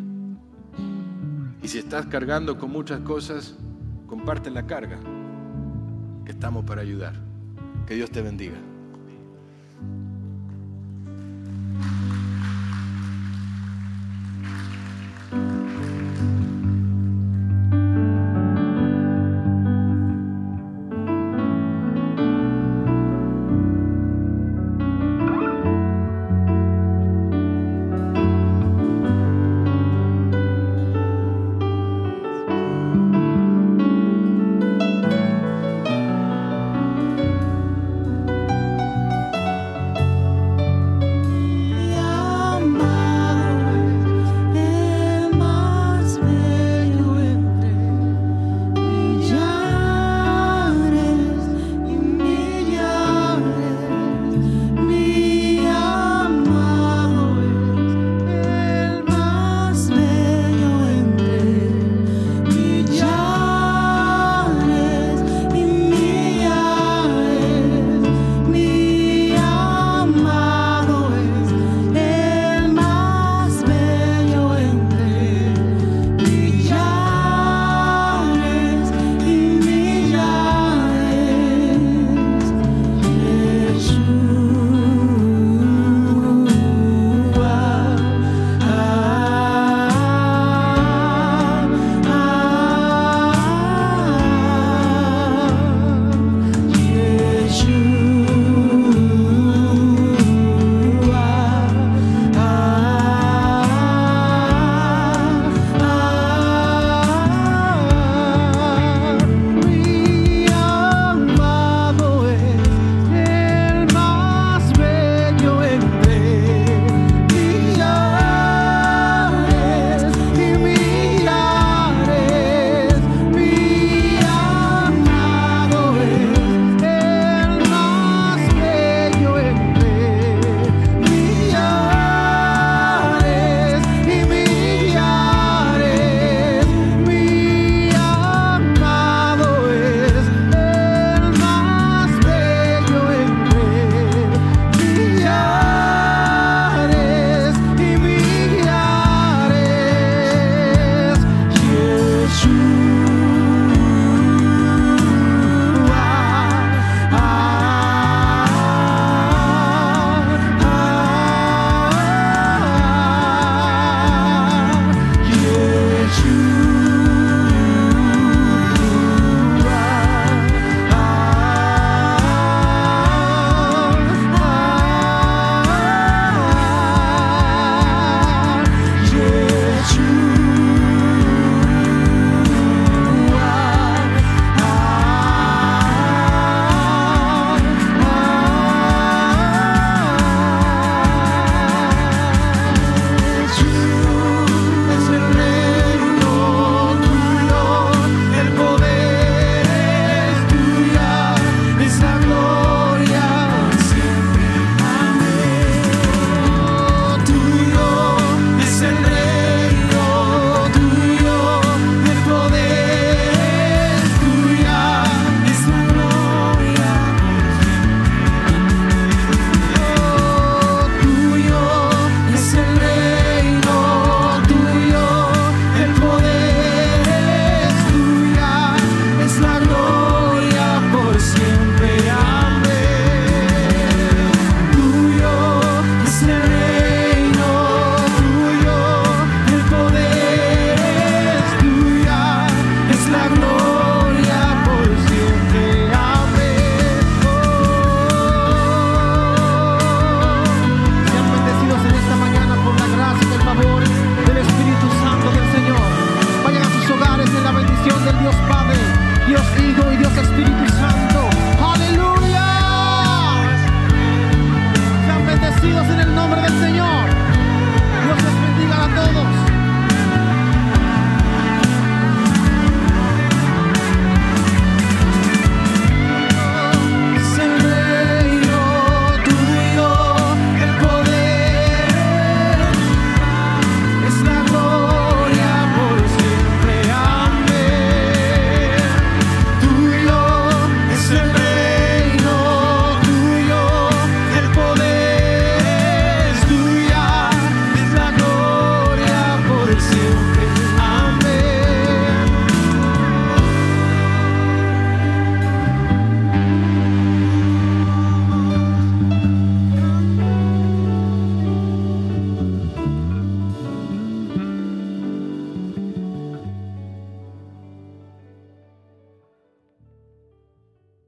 [1.62, 3.56] Y si estás cargando con muchas cosas,
[4.08, 5.00] comparte la carga.
[6.26, 7.14] Que estamos para ayudar.
[7.86, 8.58] Que Dios te bendiga.